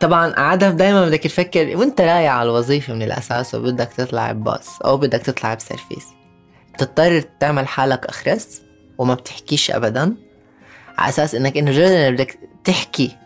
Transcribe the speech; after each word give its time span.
طبعا 0.00 0.34
عادة 0.36 0.70
دايما 0.70 1.06
بدك 1.06 1.22
تفكر 1.22 1.76
وانت 1.76 2.00
رايح 2.00 2.32
على 2.32 2.48
الوظيفة 2.50 2.94
من 2.94 3.02
الأساس 3.02 3.54
وبدك 3.54 3.88
تطلع 3.96 4.32
بباص 4.32 4.80
أو 4.84 4.96
بدك 4.96 5.22
تطلع 5.22 5.54
بسيرفيس 5.54 6.06
بتضطر 6.74 7.20
تعمل 7.40 7.68
حالك 7.68 8.06
أخرس 8.06 8.62
وما 8.98 9.14
بتحكيش 9.14 9.70
أبدا 9.70 10.16
على 10.98 11.08
أساس 11.08 11.34
إنك 11.34 11.56
إنه 11.56 11.70
جد 11.70 12.12
بدك 12.12 12.38
تحكي 12.64 13.16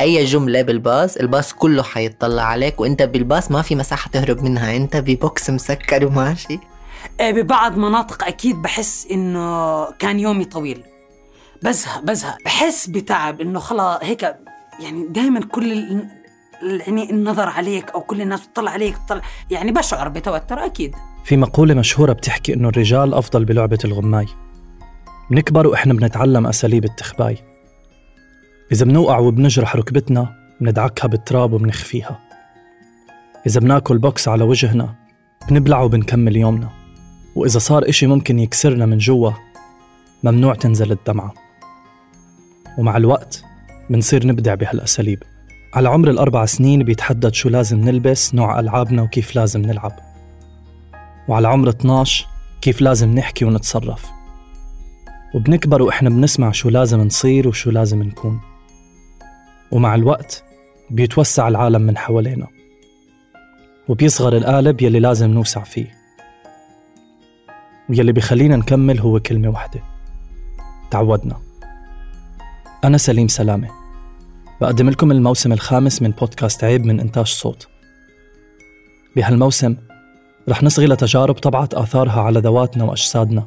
أي 0.00 0.24
جملة 0.24 0.62
بالباص 0.62 1.16
الباص 1.16 1.52
كله 1.52 1.82
حيطلع 1.82 2.42
عليك 2.42 2.80
وإنت 2.80 3.02
بالباص 3.02 3.50
ما 3.50 3.62
في 3.62 3.74
مساحة 3.74 4.10
تهرب 4.10 4.42
منها 4.42 4.76
إنت 4.76 4.96
ب 4.96 5.10
box 5.10 5.50
مسكر 5.50 6.06
وماشي. 6.06 6.58
آه، 7.20 7.30
ببعض 7.30 7.76
مناطق 7.76 8.24
أكيد 8.26 8.62
بحس 8.62 9.06
إنه 9.10 9.84
كان 9.90 10.20
يومي 10.20 10.44
طويل. 10.44 10.82
بزهق 11.62 12.00
بزهق 12.00 12.36
بحس 12.44 12.86
بتعب 12.86 13.40
إنه 13.40 13.60
خلاص 13.60 13.98
هيك 14.02 14.36
يعني 14.80 15.08
دائما 15.08 15.40
كل. 15.40 15.98
يعني 16.62 17.10
النظر 17.10 17.48
عليك 17.48 17.90
أو 17.90 18.00
كل 18.00 18.22
الناس 18.22 18.46
بتطلع 18.46 18.70
عليك 18.70 18.94
بتطلع 18.98 19.20
يعني 19.50 19.72
بشعر 19.72 20.08
بتوتر 20.08 20.64
أكيد. 20.64 20.94
في 21.24 21.36
مقولة 21.36 21.74
مشهورة 21.74 22.12
بتحكي 22.12 22.54
إنه 22.54 22.68
الرجال 22.68 23.14
أفضل 23.14 23.44
بلعبة 23.44 23.78
الغماي. 23.84 24.26
بنكبر 25.30 25.66
وإحنا 25.66 25.94
بنتعلم 25.94 26.46
أساليب 26.46 26.84
التخباي. 26.84 27.38
إذا 28.72 28.84
بنوقع 28.84 29.18
وبنجرح 29.18 29.76
ركبتنا 29.76 30.34
بندعكها 30.60 31.08
بالتراب 31.08 31.52
وبنخفيها. 31.52 32.20
إذا 33.46 33.60
بناكل 33.60 33.98
بوكس 33.98 34.28
على 34.28 34.44
وجهنا 34.44 34.94
بنبلع 35.48 35.80
وبنكمل 35.80 36.36
يومنا. 36.36 36.68
وإذا 37.36 37.58
صار 37.58 37.88
إشي 37.88 38.06
ممكن 38.06 38.38
يكسرنا 38.38 38.86
من 38.86 38.98
جوا 38.98 39.30
ممنوع 40.22 40.54
تنزل 40.54 40.92
الدمعة. 40.92 41.34
ومع 42.78 42.96
الوقت 42.96 43.44
بنصير 43.90 44.26
نبدع 44.26 44.54
بهالأساليب. 44.54 45.22
على 45.74 45.88
عمر 45.88 46.10
الأربع 46.10 46.44
سنين 46.44 46.82
بيتحدد 46.82 47.34
شو 47.34 47.48
لازم 47.48 47.80
نلبس 47.80 48.34
نوع 48.34 48.60
ألعابنا 48.60 49.02
وكيف 49.02 49.36
لازم 49.36 49.62
نلعب. 49.62 49.92
وعلى 51.28 51.48
عمر 51.48 51.68
12 51.68 52.26
كيف 52.60 52.80
لازم 52.80 53.14
نحكي 53.14 53.44
ونتصرف. 53.44 54.06
وبنكبر 55.34 55.82
وإحنا 55.82 56.10
بنسمع 56.10 56.52
شو 56.52 56.68
لازم 56.68 57.00
نصير 57.00 57.48
وشو 57.48 57.70
لازم 57.70 58.02
نكون. 58.02 58.40
ومع 59.72 59.94
الوقت 59.94 60.44
بيتوسع 60.90 61.48
العالم 61.48 61.82
من 61.82 61.98
حوالينا. 61.98 62.46
وبيصغر 63.88 64.36
القالب 64.36 64.82
يلي 64.82 65.00
لازم 65.00 65.30
نوسع 65.30 65.62
فيه. 65.62 65.94
ويلي 67.88 68.12
بخلينا 68.12 68.56
نكمل 68.56 69.00
هو 69.00 69.20
كلمة 69.20 69.48
واحدة. 69.48 69.80
تعودنا. 70.90 71.53
أنا 72.84 72.98
سليم 72.98 73.28
سلامة. 73.28 73.68
بقدم 74.60 74.90
لكم 74.90 75.10
الموسم 75.10 75.52
الخامس 75.52 76.02
من 76.02 76.10
بودكاست 76.10 76.64
عيب 76.64 76.86
من 76.86 77.00
إنتاج 77.00 77.26
صوت. 77.26 77.68
بهالموسم 79.16 79.76
رح 80.48 80.62
نصغي 80.62 80.86
لتجارب 80.86 81.34
طبعت 81.34 81.74
آثارها 81.74 82.20
على 82.20 82.40
ذواتنا 82.40 82.84
وأجسادنا. 82.84 83.46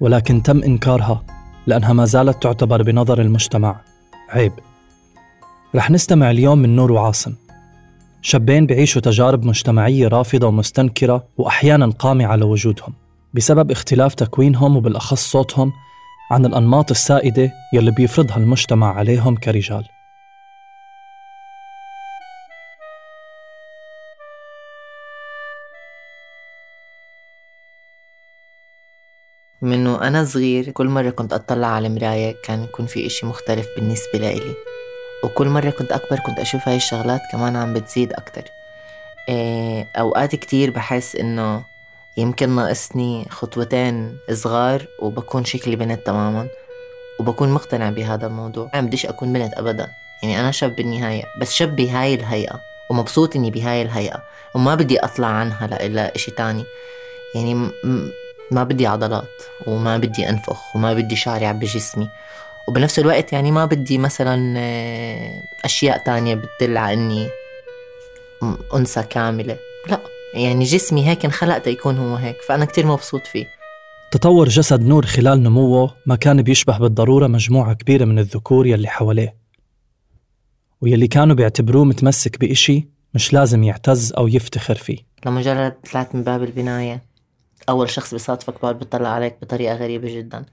ولكن 0.00 0.42
تم 0.42 0.62
إنكارها 0.62 1.24
لأنها 1.66 1.92
ما 1.92 2.04
زالت 2.04 2.42
تعتبر 2.42 2.82
بنظر 2.82 3.20
المجتمع. 3.20 3.80
عيب. 4.28 4.52
رح 5.74 5.90
نستمع 5.90 6.30
اليوم 6.30 6.58
من 6.58 6.76
نور 6.76 6.92
وعاصم. 6.92 7.34
شابين 8.22 8.66
بيعيشوا 8.66 9.02
تجارب 9.02 9.44
مجتمعية 9.44 10.08
رافضة 10.08 10.46
ومستنكرة 10.46 11.24
وأحيانا 11.38 11.86
قامعة 11.86 12.36
لوجودهم. 12.36 12.94
بسبب 13.34 13.70
اختلاف 13.70 14.14
تكوينهم 14.14 14.76
وبالأخص 14.76 15.30
صوتهم 15.30 15.72
عن 16.32 16.46
الأنماط 16.46 16.90
السائدة 16.90 17.52
يلي 17.72 17.90
بيفرضها 17.90 18.36
المجتمع 18.36 18.94
عليهم 18.94 19.36
كرجال. 19.36 19.88
منه 29.62 30.06
أنا 30.08 30.24
صغير 30.24 30.70
كل 30.70 30.88
مرة 30.88 31.10
كنت 31.10 31.32
أطلع 31.32 31.66
على 31.66 31.86
المراية 31.86 32.34
كان 32.44 32.64
يكون 32.64 32.86
في 32.86 33.06
إشي 33.06 33.26
مختلف 33.26 33.66
بالنسبة 33.76 34.18
لإلي. 34.18 34.54
وكل 35.24 35.48
مرة 35.48 35.70
كنت 35.70 35.92
أكبر 35.92 36.18
كنت 36.26 36.38
أشوف 36.38 36.68
هاي 36.68 36.76
الشغلات 36.76 37.20
كمان 37.32 37.56
عم 37.56 37.74
بتزيد 37.74 38.12
أكتر. 38.12 38.44
إيه 39.28 39.88
أوقات 39.96 40.36
كتير 40.36 40.70
بحس 40.70 41.16
إنه 41.16 41.71
يمكن 42.16 42.48
ناقصني 42.48 43.26
خطوتين 43.30 44.18
صغار 44.32 44.86
وبكون 44.98 45.44
شكلي 45.44 45.76
بنت 45.76 46.06
تماما 46.06 46.48
وبكون 47.20 47.48
مقتنع 47.50 47.90
بهذا 47.90 48.26
الموضوع. 48.26 48.70
ما 48.74 48.80
بديش 48.80 49.06
أكون 49.06 49.32
بنت 49.32 49.54
أبدا 49.54 49.90
يعني 50.22 50.40
أنا 50.40 50.50
شاب 50.50 50.76
بالنهاية 50.76 51.24
بس 51.40 51.52
شاب 51.52 51.76
بهاي 51.76 52.14
الهيئة 52.14 52.60
ومبسوط 52.90 53.36
إني 53.36 53.50
بهاي 53.50 53.82
الهيئة 53.82 54.22
وما 54.54 54.74
بدي 54.74 54.98
أطلع 54.98 55.26
عنها 55.26 55.66
لإلا 55.66 56.14
إشي 56.16 56.30
تاني. 56.30 56.64
يعني 57.34 57.54
ما 58.50 58.64
بدي 58.64 58.86
عضلات 58.86 59.42
وما 59.66 59.98
بدي 59.98 60.28
أنفخ 60.28 60.76
وما 60.76 60.94
بدي 60.94 61.16
شعري 61.16 61.52
بجسمي. 61.52 62.08
وبنفس 62.68 62.98
الوقت 62.98 63.32
يعني 63.32 63.52
ما 63.52 63.64
بدي 63.64 63.98
مثلا 63.98 64.54
آه، 64.58 65.42
أشياء 65.64 65.98
تانية 65.98 66.34
بتدل 66.34 66.76
على 66.76 66.94
إني 66.94 67.28
أنثى 68.74 69.02
كاملة. 69.02 69.56
لا. 69.88 70.11
يعني 70.34 70.64
جسمي 70.64 71.06
هيك 71.06 71.24
انخلق 71.24 71.68
يكون 71.68 71.98
هو 71.98 72.16
هيك 72.16 72.36
فأنا 72.48 72.64
كتير 72.64 72.86
مبسوط 72.86 73.26
فيه. 73.26 73.46
تطور 74.12 74.48
جسد 74.48 74.82
نور 74.86 75.06
خلال 75.06 75.42
نموه 75.42 75.94
ما 76.06 76.16
كان 76.16 76.42
بيشبه 76.42 76.78
بالضرورة 76.78 77.26
مجموعة 77.26 77.74
كبيرة 77.74 78.04
من 78.04 78.18
الذكور 78.18 78.66
يلي 78.66 78.88
حواليه. 78.88 79.36
ويلي 80.80 81.08
كانوا 81.08 81.36
بيعتبروه 81.36 81.84
متمسك 81.84 82.40
بإشي 82.40 82.88
مش 83.14 83.32
لازم 83.32 83.62
يعتز 83.62 84.12
أو 84.12 84.28
يفتخر 84.28 84.74
فيه. 84.74 84.98
لمجرد 85.26 85.72
طلعت 85.92 86.14
من 86.14 86.22
باب 86.22 86.42
البناية 86.42 87.02
أول 87.68 87.90
شخص 87.90 88.14
بصادفك 88.14 88.54
بقعد 88.62 88.78
بيطلع 88.78 89.08
عليك 89.08 89.36
بطريقة 89.42 89.74
غريبة 89.74 90.16
جدا 90.16 90.44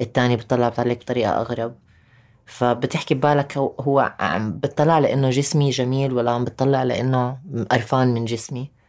التاني 0.00 0.36
بيطلع 0.36 0.72
عليك 0.78 0.98
بطريقة 0.98 1.40
أغرب. 1.40 1.74
فبتحكي 2.46 3.14
ببالك 3.14 3.58
هو 3.58 4.14
عم 4.20 4.52
بتطلع 4.52 4.98
لأنه 4.98 5.30
جسمي 5.30 5.70
جميل 5.70 6.12
ولا 6.12 6.30
عم 6.30 6.44
بتطلع 6.44 6.82
لأنه 6.82 7.38
قرفان 7.70 8.14
من 8.14 8.24
جسمي. 8.24 8.81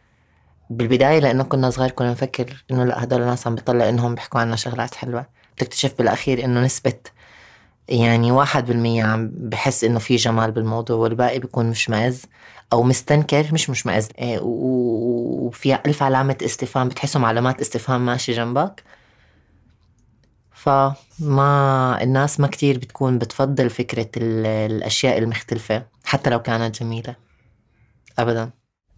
بالبداية 0.70 1.18
لأنه 1.18 1.44
كنا 1.44 1.70
صغار 1.70 1.90
كنا 1.90 2.10
نفكر 2.10 2.64
إنه 2.70 2.84
لا 2.84 3.04
هدول 3.04 3.22
الناس 3.22 3.46
عم 3.46 3.54
بيطلع 3.54 3.88
إنهم 3.88 4.14
بيحكوا 4.14 4.40
عنا 4.40 4.56
شغلات 4.56 4.94
حلوة. 4.94 5.26
بتكتشف 5.56 5.98
بالأخير 5.98 6.44
إنه 6.44 6.60
نسبة 6.60 6.94
يعني 7.88 8.32
واحد 8.32 8.66
بالمية 8.66 9.04
عم 9.04 9.30
بحس 9.34 9.84
إنه 9.84 9.98
في 9.98 10.16
جمال 10.16 10.50
بالموضوع 10.52 10.96
والباقي 10.96 11.38
بيكون 11.38 11.70
مشمئز 11.70 12.22
أو 12.72 12.82
مستنكر 12.82 13.46
مش 13.52 13.70
مشمئز 13.70 14.08
إيه 14.18 14.38
وفي 14.42 15.74
ألف 15.86 16.02
علامة 16.02 16.36
استفهام 16.44 16.88
بتحسهم 16.88 17.24
علامات 17.24 17.60
استفهام 17.60 18.06
ماشي 18.06 18.32
جنبك. 18.32 18.82
فما 20.52 21.98
الناس 22.02 22.40
ما 22.40 22.46
كتير 22.46 22.78
بتكون 22.78 23.18
بتفضل 23.18 23.70
فكرة 23.70 24.10
الأشياء 24.16 25.18
المختلفة 25.18 25.86
حتى 26.04 26.30
لو 26.30 26.42
كانت 26.42 26.80
جميلة. 26.82 27.16
أبدا. 28.18 28.50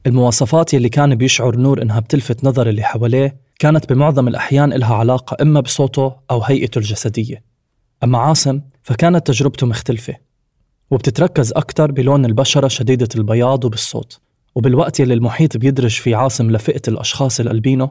المواصفات 0.06 0.74
يلي 0.74 0.88
كان 0.88 1.14
بيشعر 1.14 1.56
نور 1.56 1.82
إنها 1.82 2.00
بتلفت 2.00 2.44
نظر 2.44 2.68
اللي 2.68 2.82
حواليه 2.82 3.36
كانت 3.58 3.92
بمعظم 3.92 4.28
الأحيان 4.28 4.72
إلها 4.72 4.94
علاقة 4.94 5.36
إما 5.42 5.60
بصوته 5.60 6.16
أو 6.30 6.42
هيئته 6.42 6.78
الجسدية. 6.78 7.44
أما 8.04 8.18
عاصم 8.18 8.60
فكانت 8.82 9.26
تجربته 9.26 9.66
مختلفة 9.66 10.16
وبتتركز 10.90 11.52
أكثر 11.52 11.92
بلون 11.92 12.24
البشرة 12.24 12.68
شديدة 12.68 13.08
البياض 13.16 13.64
وبالصوت. 13.64 14.20
وبالوقت 14.54 15.00
يلي 15.00 15.14
المحيط 15.14 15.56
بيدرج 15.56 16.00
في 16.00 16.14
عاصم 16.14 16.50
لفئة 16.50 16.82
الأشخاص 16.88 17.40
الألبينو 17.40 17.90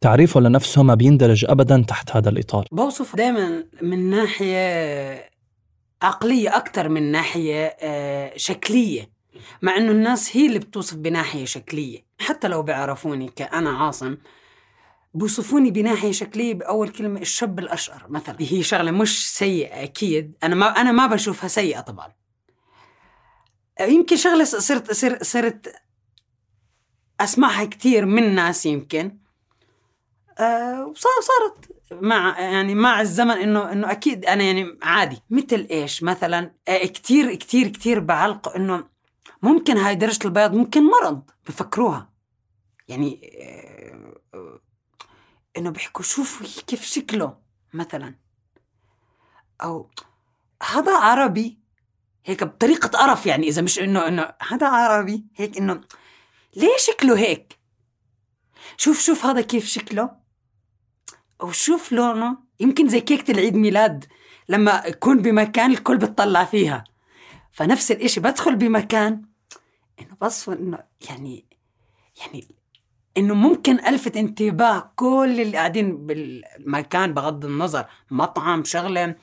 تعريفه 0.00 0.40
لنفسه 0.40 0.82
ما 0.82 0.94
بيندرج 0.94 1.44
أبدا 1.48 1.84
تحت 1.88 2.16
هذا 2.16 2.28
الإطار. 2.28 2.66
بوصف 2.72 3.16
دائما 3.16 3.64
من 3.82 4.10
ناحية 4.10 5.34
عقلية 6.02 6.56
أكثر 6.56 6.88
من 6.88 7.12
ناحية 7.12 7.76
آه، 7.82 8.32
شكلية. 8.36 9.13
مع 9.62 9.76
أنه 9.76 9.90
الناس 9.92 10.36
هي 10.36 10.46
اللي 10.46 10.58
بتوصف 10.58 10.96
بناحية 10.96 11.44
شكلية. 11.44 12.04
حتى 12.18 12.48
لو 12.48 12.62
بيعرفوني 12.62 13.28
كأنا 13.28 13.70
عاصم 13.70 14.16
بوصفوني 15.14 15.70
بناحية 15.70 16.12
شكلية 16.12 16.54
بأول 16.54 16.88
كلمة 16.88 17.20
الشاب 17.20 17.58
الأشقر 17.58 18.06
مثلا. 18.08 18.36
هي 18.38 18.62
شغلة 18.62 18.90
مش 18.90 19.34
سيئة 19.34 19.82
أكيد. 19.82 20.36
أنا 20.42 20.54
ما 20.54 20.66
أنا 20.80 20.92
ما 20.92 21.06
بشوفها 21.06 21.48
سيئة 21.48 21.80
طبعا. 21.80 22.12
يمكن 23.80 24.16
شغلة 24.16 24.44
صرت 24.44 24.92
صرت 24.92 25.22
صرت 25.22 25.74
أسمعها 27.20 27.64
كثير 27.64 28.06
من 28.06 28.34
ناس 28.34 28.66
يمكن. 28.66 29.18
آه 30.38 30.86
وصارت 30.86 31.72
مع 31.92 32.40
يعني 32.40 32.74
مع 32.74 33.00
الزمن 33.00 33.30
إنه 33.30 33.72
إنه 33.72 33.90
أكيد 33.90 34.24
أنا 34.24 34.44
يعني 34.44 34.78
عادي. 34.82 35.22
مثل 35.30 35.66
إيش؟ 35.70 36.02
مثلا 36.02 36.54
آه 36.68 36.86
كثير 36.86 37.34
كثير 37.34 37.68
كثير 37.68 38.00
بعلق 38.00 38.48
إنه 38.56 38.93
ممكن 39.44 39.76
هاي 39.76 39.94
درجة 39.94 40.24
البياض 40.24 40.54
ممكن 40.54 40.82
مرض 40.90 41.30
بفكروها. 41.46 42.12
يعني 42.88 43.20
آه 44.34 44.60
إنه 45.56 45.70
بيحكوا 45.70 46.04
شوفوا 46.04 46.46
كيف 46.66 46.84
شكله 46.84 47.36
مثلا. 47.74 48.14
أو 49.62 49.90
هذا 50.62 50.96
عربي 50.96 51.58
هيك 52.24 52.44
بطريقة 52.44 52.88
قرف 52.88 53.26
يعني 53.26 53.48
إذا 53.48 53.62
مش 53.62 53.78
إنه 53.78 54.08
إنه 54.08 54.34
هذا 54.48 54.68
عربي 54.68 55.26
هيك 55.36 55.58
إنه 55.58 55.80
ليه 56.56 56.76
شكله 56.78 57.18
هيك؟ 57.18 57.58
شوف 58.76 59.00
شوف 59.00 59.26
هذا 59.26 59.40
كيف 59.40 59.66
شكله. 59.66 60.10
وشوف 61.42 61.92
لونه 61.92 62.38
يمكن 62.60 62.88
زي 62.88 63.00
كيكة 63.00 63.30
العيد 63.30 63.54
ميلاد 63.54 64.04
لما 64.48 64.88
أكون 64.88 65.22
بمكان 65.22 65.70
الكل 65.70 65.96
بتطلع 65.96 66.44
فيها. 66.44 66.84
فنفس 67.52 67.92
الإشي 67.92 68.20
بدخل 68.20 68.56
بمكان 68.56 69.33
إنه 70.00 70.16
بصفى 70.20 70.52
إنه 70.52 70.78
يعني 71.08 71.44
يعني 72.20 72.48
إنه 73.16 73.34
ممكن 73.34 73.86
ألفت 73.86 74.16
انتباه 74.16 74.92
كل 74.96 75.40
اللي 75.40 75.56
قاعدين 75.56 76.06
بالمكان 76.06 77.14
بغض 77.14 77.44
النظر 77.44 77.86
مطعم 78.10 78.64
شغلة. 78.64 79.16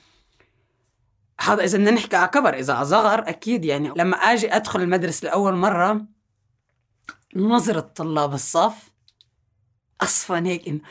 هذا 1.42 1.64
إذا 1.64 1.78
بدنا 1.78 1.92
نحكي 1.92 2.16
على 2.16 2.28
كبر 2.28 2.54
إذا 2.54 2.74
على 2.74 2.86
صغر 2.86 3.30
أكيد 3.30 3.66
يعني. 3.66 3.94
لما 3.96 4.18
أجي 4.18 4.56
أدخل 4.56 4.82
المدرسة 4.82 5.26
لأول 5.26 5.56
مرة 5.56 6.06
نظرة 7.36 7.80
طلاب 7.80 8.34
الصف 8.34 8.92
أصفن 10.02 10.46
هيك 10.46 10.68
إنه 10.68 10.82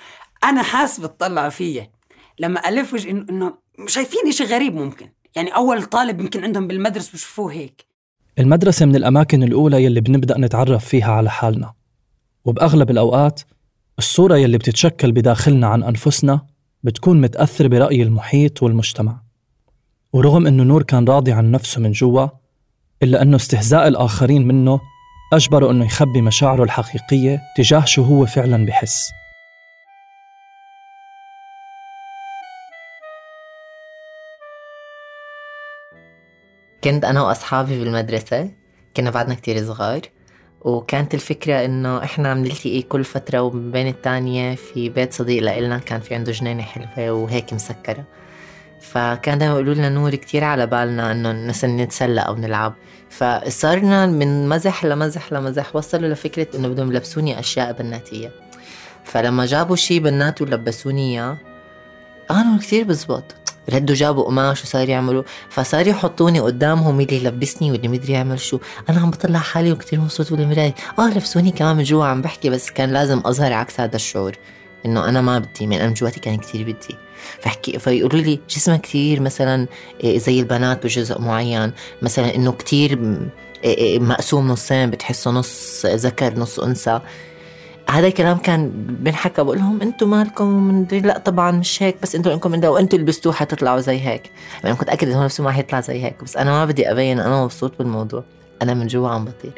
أنا 0.45 0.63
حاسس 0.63 1.01
بتطلع 1.01 1.49
فيا. 1.49 1.93
لما 2.39 2.69
ألف 2.69 2.95
وجه 2.95 3.11
إنه 3.11 3.59
شايفين 3.87 4.29
إشي 4.29 4.45
غريب 4.45 4.75
ممكن. 4.75 5.13
يعني 5.37 5.55
أول 5.55 5.83
طالب 5.85 6.21
يمكن 6.21 6.45
عندهم 6.45 6.67
بالمدرسة 6.67 7.13
بشوفوه 7.13 7.53
هيك. 7.53 7.90
المدرسة 8.41 8.87
من 8.87 8.97
الأماكن 8.97 9.43
الأولى 9.43 9.85
يلي 9.85 10.01
بنبدأ 10.01 10.39
نتعرف 10.39 10.85
فيها 10.85 11.13
على 11.13 11.31
حالنا. 11.31 11.73
وبأغلب 12.45 12.91
الأوقات 12.91 13.41
الصورة 13.99 14.37
يلي 14.37 14.59
بتتشكل 14.59 15.13
بداخلنا 15.13 15.67
عن 15.67 15.83
أنفسنا 15.83 16.47
بتكون 16.83 17.21
متأثرة 17.21 17.69
برأي 17.69 18.03
المحيط 18.03 18.63
والمجتمع. 18.63 19.21
ورغم 20.13 20.47
أنه 20.47 20.63
نور 20.63 20.83
كان 20.83 21.05
راضي 21.05 21.33
عن 21.33 21.51
نفسه 21.51 21.81
من 21.81 21.93
جوا 21.93 22.27
إلا 23.03 23.23
أنه 23.23 23.37
استهزاء 23.37 23.89
الآخرين 23.89 24.49
منه 24.49 24.81
أجبره 25.33 25.71
أنه 25.71 25.85
يخبي 25.85 26.21
مشاعره 26.21 26.65
الحقيقية 26.65 27.43
تجاه 27.57 27.85
شو 27.85 28.03
هو 28.03 28.27
فعلا 28.27 28.67
بحس. 28.67 29.11
كنت 36.85 37.05
أنا 37.05 37.23
وأصحابي 37.23 37.79
بالمدرسة 37.79 38.51
كنا 38.97 39.11
بعدنا 39.11 39.35
كتير 39.35 39.65
صغار 39.65 40.01
وكانت 40.61 41.15
الفكرة 41.15 41.65
إنه 41.65 42.05
إحنا 42.05 42.35
بنلتقي 42.35 42.83
كل 42.83 43.05
فترة 43.05 43.43
وبين 43.43 43.89
التانية 43.89 44.55
في 44.55 44.89
بيت 44.89 45.13
صديق 45.13 45.43
لإلنا 45.43 45.79
كان 45.79 46.01
في 46.01 46.15
عنده 46.15 46.33
جنينة 46.33 46.63
حلوة 46.63 47.11
وهيك 47.11 47.53
مسكرة. 47.53 48.05
فكان 48.81 49.39
دايما 49.39 49.55
يقولوا 49.55 49.75
لنا 49.75 49.89
نور 49.89 50.15
كتير 50.15 50.45
على 50.45 50.67
بالنا 50.67 51.13
إنه 51.13 51.33
نتسلى 51.65 52.21
أو 52.21 52.35
نلعب. 52.35 52.75
فصارنا 53.11 54.07
من 54.07 54.49
مزح 54.49 54.85
لمزح 54.85 55.33
لمزح 55.33 55.77
وصلوا 55.77 56.09
لفكرة 56.09 56.47
إنه 56.55 56.69
بدهم 56.69 56.93
يلبسوني 56.93 57.41
أشياء 57.41 57.73
بناتية 57.73 58.31
فلما 59.05 59.47
جابوا 59.47 59.77
شي 59.77 60.01
بنات 60.01 60.43
ولبسوني 60.43 61.13
إياه 61.13 61.39
قالوا 62.29 62.59
كتير 62.59 62.85
بزبط. 62.85 63.25
ردوا 63.75 63.95
جابوا 63.95 64.25
قماش 64.25 64.63
وصار 64.63 64.89
يعملوا 64.89 65.23
فصار 65.49 65.87
يحطوني 65.87 66.41
قدامهم 66.41 67.01
اللي 67.01 67.17
يلبسني 67.17 67.71
واللي 67.73 67.89
مدري 67.89 68.13
يعمل 68.13 68.41
شو. 68.41 68.59
أنا 68.89 69.01
عم 69.01 69.11
بطلع 69.11 69.39
حالي 69.39 69.73
وكتير 69.73 70.01
مبسوط 70.01 70.33
بالمراية. 70.33 70.75
آه 70.99 71.11
لبسوني 71.11 71.51
كمان 71.51 71.77
من 71.77 71.83
جوا 71.83 72.05
عم 72.05 72.23
بحكي 72.23 72.51
بس 72.51 72.71
كان 72.71 72.93
لازم 72.93 73.23
أظهر 73.25 73.53
عكس 73.53 73.81
هذا 73.81 73.97
الشعور 73.97 74.37
إنه 74.87 75.09
أنا 75.09 75.21
ما 75.21 75.39
بدي 75.39 75.67
من 75.67 75.77
أنا 75.77 75.95
جواتي 75.95 76.21
كان 76.21 76.37
كتير 76.37 76.63
بدي. 76.63 76.97
فحكي 77.41 77.79
فيقولوا 77.79 78.21
لي 78.21 78.41
جسمك 78.51 78.81
كتير 78.81 79.21
مثلا 79.21 79.67
إيه، 80.05 80.19
زي 80.19 80.41
البنات 80.41 80.85
بجزء 80.85 81.21
معين 81.21 81.73
مثلا 82.03 82.35
إنه 82.35 82.53
كتير 82.53 82.99
إيه، 83.65 83.79
إيه، 83.79 83.99
مقسوم 83.99 84.49
نصين 84.49 84.91
بتحسه 84.91 85.31
نص 85.31 85.87
ذكر 85.87 86.39
نص 86.39 86.61
أنثى. 86.61 87.01
هذا 87.91 88.07
الكلام 88.07 88.39
كان 88.39 88.71
بنحكى 88.87 89.43
بقول 89.43 89.59
لهم 89.59 89.83
أنتم 89.83 90.11
مالكم 90.11 90.47
من 90.47 90.87
لا 90.91 91.19
طبعا 91.19 91.51
مش 91.51 91.83
هيك 91.83 91.97
بس 92.03 92.15
أنتم 92.15 92.31
انكم 92.31 92.65
وأنتم 92.65 92.99
لبستوه 92.99 93.33
حتطلعوا 93.33 93.81
زي 93.81 94.01
هيك. 94.01 94.31
يعني 94.65 94.77
كنت 94.77 94.89
أكيد 94.89 95.09
إنه 95.09 95.25
نفسه 95.25 95.45
ما 95.45 95.53
حيطلع 95.53 95.81
زي 95.81 96.05
هيك 96.05 96.25
بس 96.25 96.37
أنا 96.37 96.51
ما 96.51 96.65
بدي 96.65 96.91
أبين 96.91 97.21
أنا 97.21 97.45
مبسوط 97.45 97.79
بالموضوع. 97.79 98.25
أنا 98.63 98.75
من 98.75 98.87
جوا 98.87 99.09
عم 99.09 99.25
بطير. 99.25 99.53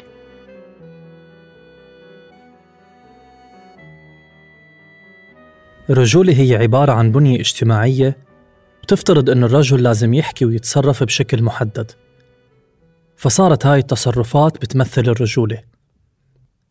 الرجولة 5.89 6.41
هي 6.41 6.55
عبارة 6.55 6.91
عن 6.91 7.11
بنية 7.11 7.39
اجتماعية 7.39 8.17
بتفترض 8.83 9.29
أن 9.29 9.43
الرجل 9.43 9.83
لازم 9.83 10.13
يحكي 10.13 10.45
ويتصرف 10.45 11.03
بشكل 11.03 11.43
محدد. 11.43 11.91
فصارت 13.15 13.65
هاي 13.65 13.79
التصرفات 13.79 14.61
بتمثل 14.61 15.01
الرجولة. 15.01 15.63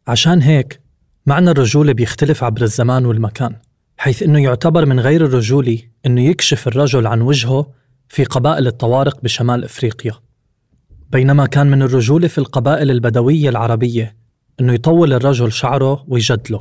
عشان 0.07 0.43
هيك 0.43 0.83
معنى 1.27 1.51
الرجولة 1.51 1.93
بيختلف 1.93 2.45
عبر 2.45 2.63
الزمان 2.63 3.07
والمكان 3.07 3.57
حيث 3.97 4.23
أنه 4.23 4.43
يعتبر 4.43 4.87
من 4.87 5.01
غير 5.01 5.25
الرجولي 5.25 5.89
أنه 6.07 6.21
يكشف 6.21 6.69
الرجل 6.69 7.07
عن 7.07 7.21
وجهه 7.21 7.71
في 8.09 8.25
قبائل 8.25 8.67
الطوارق 8.67 9.21
بشمال 9.23 9.65
إفريقيا. 9.65 10.13
بينما 11.11 11.47
كان 11.47 11.71
من 11.71 11.83
الرجولة 11.83 12.29
في 12.29 12.39
القبائل 12.39 12.91
البدوية 12.91 13.49
العربية 13.49 14.17
أنه 14.61 14.73
يطول 14.73 15.13
الرجل 15.13 15.53
شعره 15.53 16.05
ويجدله. 16.09 16.61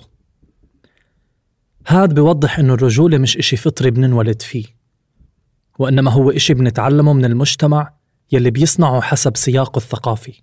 هاد 1.87 2.13
بيوضح 2.13 2.59
أنه 2.59 2.73
الرجولة 2.73 3.17
مش 3.17 3.37
إشي 3.37 3.57
فطري 3.57 3.91
بننولد 3.91 4.41
فيه 4.41 4.65
وإنما 5.79 6.11
هو 6.11 6.31
إشي 6.31 6.53
بنتعلمه 6.53 7.13
من 7.13 7.25
المجتمع 7.25 7.93
يلي 8.31 8.51
بيصنعه 8.51 9.01
حسب 9.01 9.37
سياقه 9.37 9.77
الثقافي. 9.77 10.41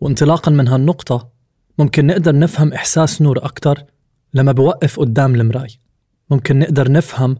وانطلاقا 0.00 0.50
من 0.50 0.68
هالنقطة 0.68 1.29
ممكن 1.80 2.06
نقدر 2.06 2.38
نفهم 2.38 2.72
إحساس 2.72 3.22
نور 3.22 3.44
أكتر 3.44 3.84
لما 4.34 4.52
بوقف 4.52 5.00
قدام 5.00 5.34
المراي. 5.34 5.78
ممكن 6.30 6.58
نقدر 6.58 6.92
نفهم 6.92 7.38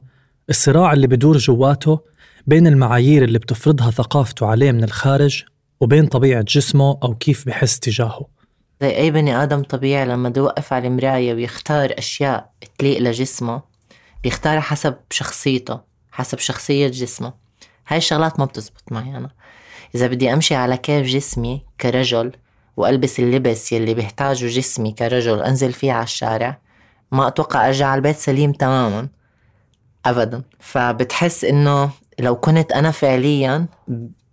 الصراع 0.51 0.93
اللي 0.93 1.07
بدور 1.07 1.37
جواته 1.37 2.01
بين 2.47 2.67
المعايير 2.67 3.25
اللي 3.25 3.39
بتفرضها 3.39 3.91
ثقافته 3.91 4.47
عليه 4.47 4.73
من 4.73 4.85
الخارج 4.85 5.45
وبين 5.81 6.07
طبيعة 6.07 6.45
جسمه 6.49 6.99
أو 7.03 7.15
كيف 7.15 7.47
بحس 7.47 7.79
تجاهه. 7.79 8.27
زي 8.81 8.97
أي 8.97 9.11
بني 9.11 9.43
آدم 9.43 9.63
طبيعي 9.63 10.05
لما 10.05 10.29
بده 10.29 10.41
يوقف 10.41 10.73
على 10.73 10.89
المراية 10.89 11.35
ويختار 11.35 11.95
أشياء 11.99 12.53
تليق 12.79 12.99
لجسمه 12.99 13.63
بيختارها 14.23 14.61
حسب 14.61 14.95
شخصيته 15.11 15.81
حسب 16.13 16.39
شخصية 16.39 16.89
جسمه. 16.89 17.33
هاي 17.89 17.99
الشغلات 17.99 18.39
ما 18.39 18.45
بتزبط 18.45 18.93
معي 18.93 19.17
أنا. 19.17 19.31
إذا 19.95 20.07
بدي 20.07 20.33
أمشي 20.33 20.55
على 20.55 20.77
كيف 20.77 21.07
جسمي 21.07 21.65
كرجل 21.81 22.33
وألبس 22.77 23.21
اللبس 23.21 23.73
يلي 23.73 23.95
بيحتاجه 23.95 24.47
جسمي 24.47 24.93
كرجل 24.93 25.43
أنزل 25.43 25.73
فيه 25.73 25.93
على 25.93 26.05
الشارع 26.05 26.59
ما 27.13 27.27
أتوقع 27.27 27.67
أرجع 27.69 27.87
على 27.87 27.99
البيت 27.99 28.17
سليم 28.17 28.53
تماما 28.53 29.09
أبدا. 30.07 30.43
فبتحس 30.59 31.45
إنه 31.45 31.91
لو 32.21 32.37
كنت 32.37 32.73
أنا 32.73 32.91
فعليا 32.91 33.67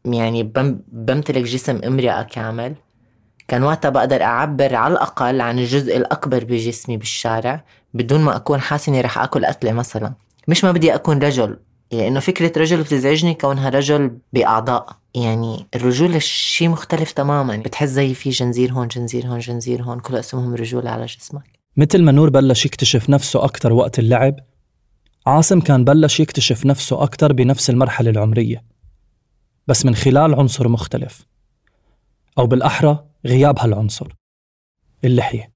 يعني 0.06 0.44
بمتلك 0.92 1.44
جسم 1.44 1.80
امرأة 1.86 2.22
كامل 2.22 2.76
كان 3.48 3.64
وقتها 3.64 3.90
بقدر 3.90 4.24
أعبر 4.24 4.76
على 4.76 4.94
الأقل 4.94 5.42
عن 5.42 5.60
الجزء 5.60 5.98
الأكبر 5.98 6.44
بجسمي 6.44 6.98
بالشارع 6.98 7.64
بدون 7.94 8.22
ما 8.22 8.36
أكون 8.36 8.62
حاسة 8.62 8.90
إني 8.90 9.02
رح 9.02 9.18
أكل 9.18 9.46
قتلة 9.46 9.72
مثلا. 9.72 10.14
مش 10.48 10.64
ما 10.64 10.72
بدي 10.72 10.96
أكون 10.96 11.20
رجل 11.20 11.60
لأنه 11.92 12.04
يعني 12.04 12.22
فكرة 12.22 12.62
رجل 12.62 12.82
بتزعجني 12.82 13.34
كونها 13.34 13.70
رجل 13.70 14.18
بأعضاء. 14.34 14.98
يعني 15.24 15.68
الرجولة 15.76 16.20
شيء 16.20 16.70
مختلف 16.70 17.12
تماما. 17.12 17.58
بتحس 17.58 17.90
زي 17.90 18.14
في 18.14 18.30
جنزير 18.30 18.72
هون 18.72 18.88
جنزير 18.88 19.28
هون 19.28 19.40
جنزير 19.40 19.84
هون 19.84 20.00
كل 20.00 20.16
اسمهم 20.16 20.56
رجولة 20.56 20.90
على 20.90 21.06
جسمك. 21.06 21.58
مثل 21.78 22.04
ما 22.04 22.12
نور 22.12 22.30
بلش 22.30 22.66
يكتشف 22.66 23.10
نفسه 23.10 23.44
أكتر 23.44 23.74
وقت 23.74 24.00
اللعب 24.00 24.36
عاصم 25.28 25.60
كان 25.60 25.84
بلش 25.84 26.20
يكتشف 26.20 26.66
نفسه 26.66 27.04
أكتر 27.04 27.34
بنفس 27.34 27.70
المرحلة 27.70 28.10
العمرية 28.10 28.64
بس 29.68 29.86
من 29.86 29.96
خلال 29.96 30.36
عنصر 30.36 30.68
مختلف 30.68 31.26
أو 32.38 32.48
بالأحرى 32.48 33.06
غياب 33.26 33.60
هالعنصر 33.60 34.08
اللحية. 35.04 35.52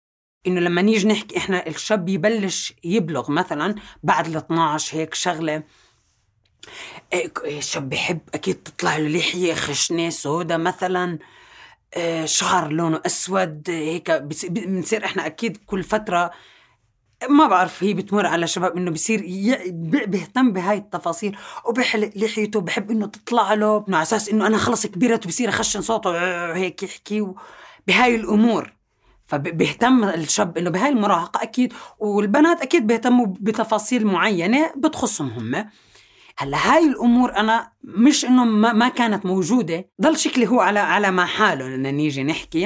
إنه 0.47 0.59
لما 0.59 0.81
نيجي 0.81 1.07
نحكي 1.07 1.37
إحنا 1.37 1.67
الشاب 1.67 2.09
يبلش 2.09 2.73
يبلغ 2.83 3.31
مثلا 3.31 3.75
بعد 4.03 4.27
ال 4.27 4.35
12 4.37 4.97
هيك 4.97 5.13
شغلة 5.13 5.63
الشاب 7.45 7.89
بحب 7.89 8.19
أكيد 8.33 8.55
تطلع 8.55 8.97
له 8.97 9.07
لحية 9.07 9.53
خشنة 9.53 10.09
سودا 10.09 10.57
مثلا 10.57 11.19
آه، 11.93 12.25
شعر 12.25 12.71
لونه 12.71 13.01
أسود 13.05 13.69
هيك 13.69 14.11
بنصير 14.49 15.05
إحنا 15.05 15.25
أكيد 15.25 15.57
كل 15.65 15.83
فترة 15.83 16.31
ما 17.29 17.47
بعرف 17.47 17.83
هي 17.83 17.93
بتمر 17.93 18.25
على 18.25 18.47
شباب 18.47 18.77
إنه 18.77 18.91
بصير 18.91 19.21
بيهتم 20.07 20.53
بهاي 20.53 20.77
التفاصيل 20.77 21.37
وبحلق 21.65 22.11
لحيته 22.15 22.61
بحب 22.61 22.91
إنه 22.91 23.07
تطلع 23.07 23.53
له 23.53 23.85
على 23.89 24.01
أساس 24.01 24.29
إنه 24.29 24.47
أنا 24.47 24.57
خلص 24.57 24.87
كبرت 24.87 25.25
وبصير 25.25 25.49
أخشن 25.49 25.81
صوته 25.81 26.11
هيك 26.55 26.83
يحكي 26.83 27.27
بهاي 27.87 28.15
الأمور. 28.15 28.73
فبيهتم 29.27 30.03
الشاب 30.03 30.57
إنه 30.57 30.69
بهاي 30.69 30.89
المراهقة 30.89 31.43
أكيد 31.43 31.73
والبنات 31.99 32.61
أكيد 32.61 32.87
بيهتموا 32.87 33.25
بتفاصيل 33.29 34.07
معينة 34.07 34.73
بتخصهم 34.77 35.27
هم. 35.29 35.69
هلا 36.41 36.57
هاي 36.73 36.85
الأمور 36.85 37.35
أنا 37.37 37.71
مش 37.83 38.25
إنه 38.25 38.45
ما, 38.45 38.73
ما 38.73 38.89
كانت 38.89 39.25
موجودة 39.25 39.89
ضل 40.01 40.17
شكلي 40.17 40.47
هو 40.47 40.59
على 40.59 40.79
على 40.79 41.11
ما 41.11 41.25
حاله 41.25 41.67
لما 41.67 41.91
نيجي 41.91 42.23
نحكي. 42.23 42.65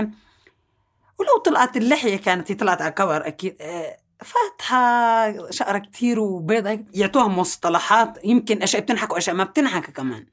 ولو 1.20 1.38
طلعت 1.46 1.77
اللحية 1.77 2.15
كانت 2.17 2.51
طلعت 2.51 2.82
على 2.82 2.91
كبر 2.91 3.27
أكيد 3.27 3.55
آه، 3.62 3.98
فاتحة 4.22 5.51
شقرة 5.51 5.77
كتير 5.77 6.20
وبيضة 6.20 6.79
يعطوها 6.94 7.27
مصطلحات 7.27 8.25
يمكن 8.25 8.63
أشياء 8.63 8.82
بتنحك 8.82 9.13
وأشياء 9.13 9.36
ما 9.36 9.44
بتنحك 9.44 9.91
كمان. 9.91 10.25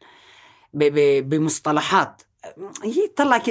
بمصطلحات. 1.22 2.22
هي 2.84 3.08
طلع 3.16 3.42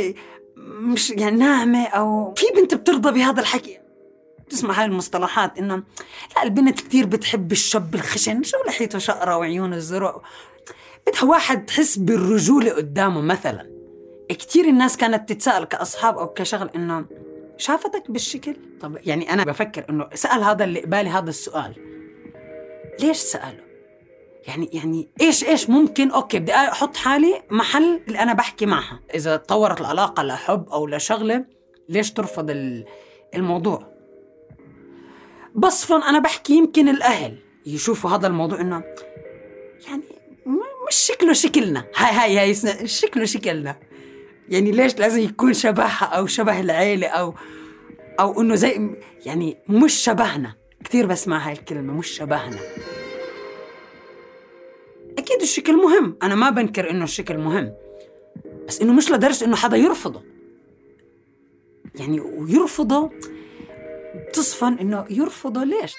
مش 0.58 1.10
يعني 1.10 1.38
ناعمة 1.38 1.88
أو 1.88 2.34
في 2.34 2.46
بنت 2.56 2.76
بترضى 2.76 3.12
بهذا 3.12 3.42
الحكي. 3.42 3.80
تسمع 4.52 4.80
هاي 4.80 4.86
المصطلحات 4.86 5.58
إنه 5.58 5.84
لا 6.36 6.44
البنت 6.44 6.80
كتير 6.80 7.06
بتحب 7.06 7.52
الشاب 7.52 7.96
الخشن 7.96 8.44
شو 8.44 8.58
لحيته 8.68 9.00
شقرة 9.00 9.38
وعيونه 9.38 9.76
الزرق 9.76 10.22
بدها 11.08 11.24
واحد 11.24 11.66
تحس 11.66 11.98
بالرجولة 11.98 12.72
قدامه 12.72 13.22
مثلا. 13.22 13.72
كتير 14.30 14.66
الناس 14.66 14.98
كانت 14.98 15.30
تتساءل 15.30 15.64
كأصحاب 15.64 16.18
أو 16.18 16.28
كشغل 16.28 16.70
إنه 16.76 17.06
شافتك 17.58 18.12
بالشكل؟ 18.12 18.56
طب 18.82 18.98
يعني 19.04 19.34
أنا 19.34 19.44
بفكر 19.44 19.86
إنه 19.90 20.10
سأل 20.14 20.44
هذا 20.44 20.64
اللي 20.64 20.82
قبالي 20.82 21.10
هذا 21.10 21.30
السؤال. 21.30 21.76
ليش 23.00 23.18
سأله؟ 23.18 23.64
يعني 24.48 24.70
يعني 24.74 25.10
إيش 25.22 25.44
إيش 25.44 25.70
ممكن؟ 25.70 26.12
أوكي 26.12 26.40
بدي 26.40 26.54
أحط 26.54 26.98
حالي 26.98 27.42
محل 27.52 28.02
اللي 28.08 28.20
أنا 28.20 28.34
بحكي 28.34 28.66
معها. 28.66 29.00
إذا 29.16 29.38
تطورت 29.38 29.82
العلاقة 29.82 30.24
لحب 30.24 30.70
أو 30.70 30.88
لشغلة 30.88 31.46
ليش 31.90 32.12
ترفض 32.12 32.50
الموضوع؟ 33.36 33.91
بصفا 35.56 35.96
أنا 35.96 36.20
بحكي 36.20 36.54
يمكن 36.54 36.90
الأهل 36.90 37.38
يشوفوا 37.66 38.10
هذا 38.10 38.28
الموضوع 38.28 38.62
إنه 38.62 38.84
يعني 39.88 40.04
مش 40.88 40.96
شكله 40.96 41.34
شكلنا. 41.34 41.86
هاي 41.96 42.38
هاي 42.38 42.38
هاي 42.38 42.88
شكله 42.88 43.26
شكلنا. 43.26 43.76
يعني 44.50 44.72
ليش 44.72 44.98
لازم 45.00 45.22
يكون 45.22 45.54
شبهها 45.54 46.06
أو 46.06 46.28
شبه 46.28 46.60
العيلة 46.60 47.08
أو 47.08 47.34
أو 48.20 48.42
إنه 48.42 48.56
زي 48.56 48.90
يعني 49.26 49.58
مش 49.70 49.94
شبهنا. 49.94 50.54
كثير 50.84 51.06
بسمع 51.06 51.48
هاي 51.48 51.54
الكلمة 51.54 51.94
مش 51.94 52.08
شبهنا. 52.08 52.60
أكيد 55.18 55.42
الشكل 55.42 55.78
مهم. 55.78 56.18
أنا 56.24 56.36
ما 56.36 56.50
بنكر 56.50 56.90
إنه 56.90 57.04
الشكل 57.04 57.38
مهم. 57.38 57.74
بس 58.68 58.82
إنه 58.82 58.94
مش 58.94 59.12
لدرجة 59.12 59.46
إنه 59.46 59.56
حدا 59.56 59.78
يرفضه. 59.78 60.22
يعني 61.96 62.20
ويرفضه 62.20 63.12
تصفن 64.34 64.74
إنه 64.74 65.06
يرفضه. 65.10 65.64
ليش؟ 65.64 65.94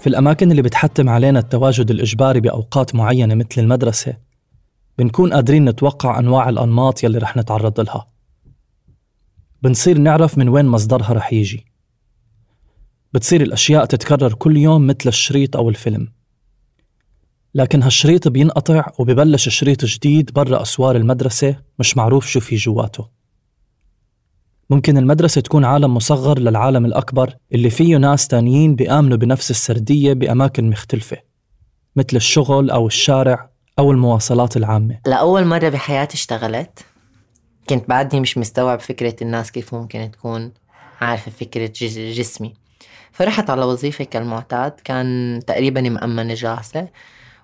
في 0.00 0.06
الأماكن 0.06 0.50
اللي 0.50 0.62
بتحتم 0.62 1.08
علينا 1.08 1.38
التواجد 1.38 1.90
الإجباري 1.90 2.40
بأوقات 2.40 2.94
معينة 2.94 3.34
مثل 3.34 3.48
المدرسة 3.58 4.16
بنكون 4.98 5.32
قادرين 5.32 5.64
نتوقع 5.68 6.18
أنواع 6.18 6.48
الأنماط 6.48 7.04
يلي 7.04 7.18
رح 7.18 7.36
نتعرض 7.36 7.80
لها. 7.80 8.08
بنصير 9.62 9.98
نعرف 9.98 10.38
من 10.38 10.48
وين 10.48 10.66
مصدرها 10.66 11.12
رح 11.12 11.32
يجي. 11.32 11.66
بتصير 13.12 13.40
الأشياء 13.40 13.84
تتكرر 13.84 14.34
كل 14.34 14.56
يوم 14.56 14.86
مثل 14.86 15.08
الشريط 15.08 15.56
أو 15.56 15.68
الفيلم. 15.68 16.12
لكن 17.54 17.82
هالشريط 17.82 18.28
بينقطع 18.28 18.86
وببلش 18.98 19.48
شريط 19.48 19.84
جديد 19.84 20.30
برا 20.32 20.62
أسوار 20.62 20.96
المدرسة 20.96 21.56
مش 21.78 21.96
معروف 21.96 22.26
شو 22.26 22.40
في 22.40 22.56
جواته. 22.56 23.08
ممكن 24.70 24.98
المدرسة 24.98 25.40
تكون 25.40 25.64
عالم 25.64 25.94
مصغر 25.94 26.38
للعالم 26.38 26.84
الأكبر 26.86 27.34
اللي 27.52 27.70
فيه 27.70 27.96
ناس 27.96 28.28
تانيين 28.28 28.74
بيآمنوا 28.74 29.16
بنفس 29.16 29.50
السردية 29.50 30.12
بأماكن 30.12 30.70
مختلفة 30.70 31.16
مثل 31.96 32.16
الشغل 32.16 32.70
أو 32.70 32.86
الشارع 32.86 33.50
أو 33.78 33.90
المواصلات 33.90 34.56
العامة. 34.56 34.98
لأول 35.06 35.44
مرة 35.44 35.68
بحياتي 35.68 36.14
اشتغلت 36.14 36.78
كنت 37.68 37.88
بعدني 37.88 38.20
مش 38.20 38.38
مستوعب 38.38 38.80
فكرة 38.80 39.16
الناس 39.22 39.52
كيف 39.52 39.74
ممكن 39.74 40.10
تكون 40.10 40.52
عارفة 41.00 41.30
فكرة 41.30 41.72
جسمي. 42.12 42.54
فرحت 43.12 43.50
على 43.50 43.64
وظيفة 43.64 44.04
كالمعتاد 44.04 44.72
كان 44.84 45.40
تقريبا 45.46 45.80
مأمنة 45.80 46.34
جاهزة 46.34 46.88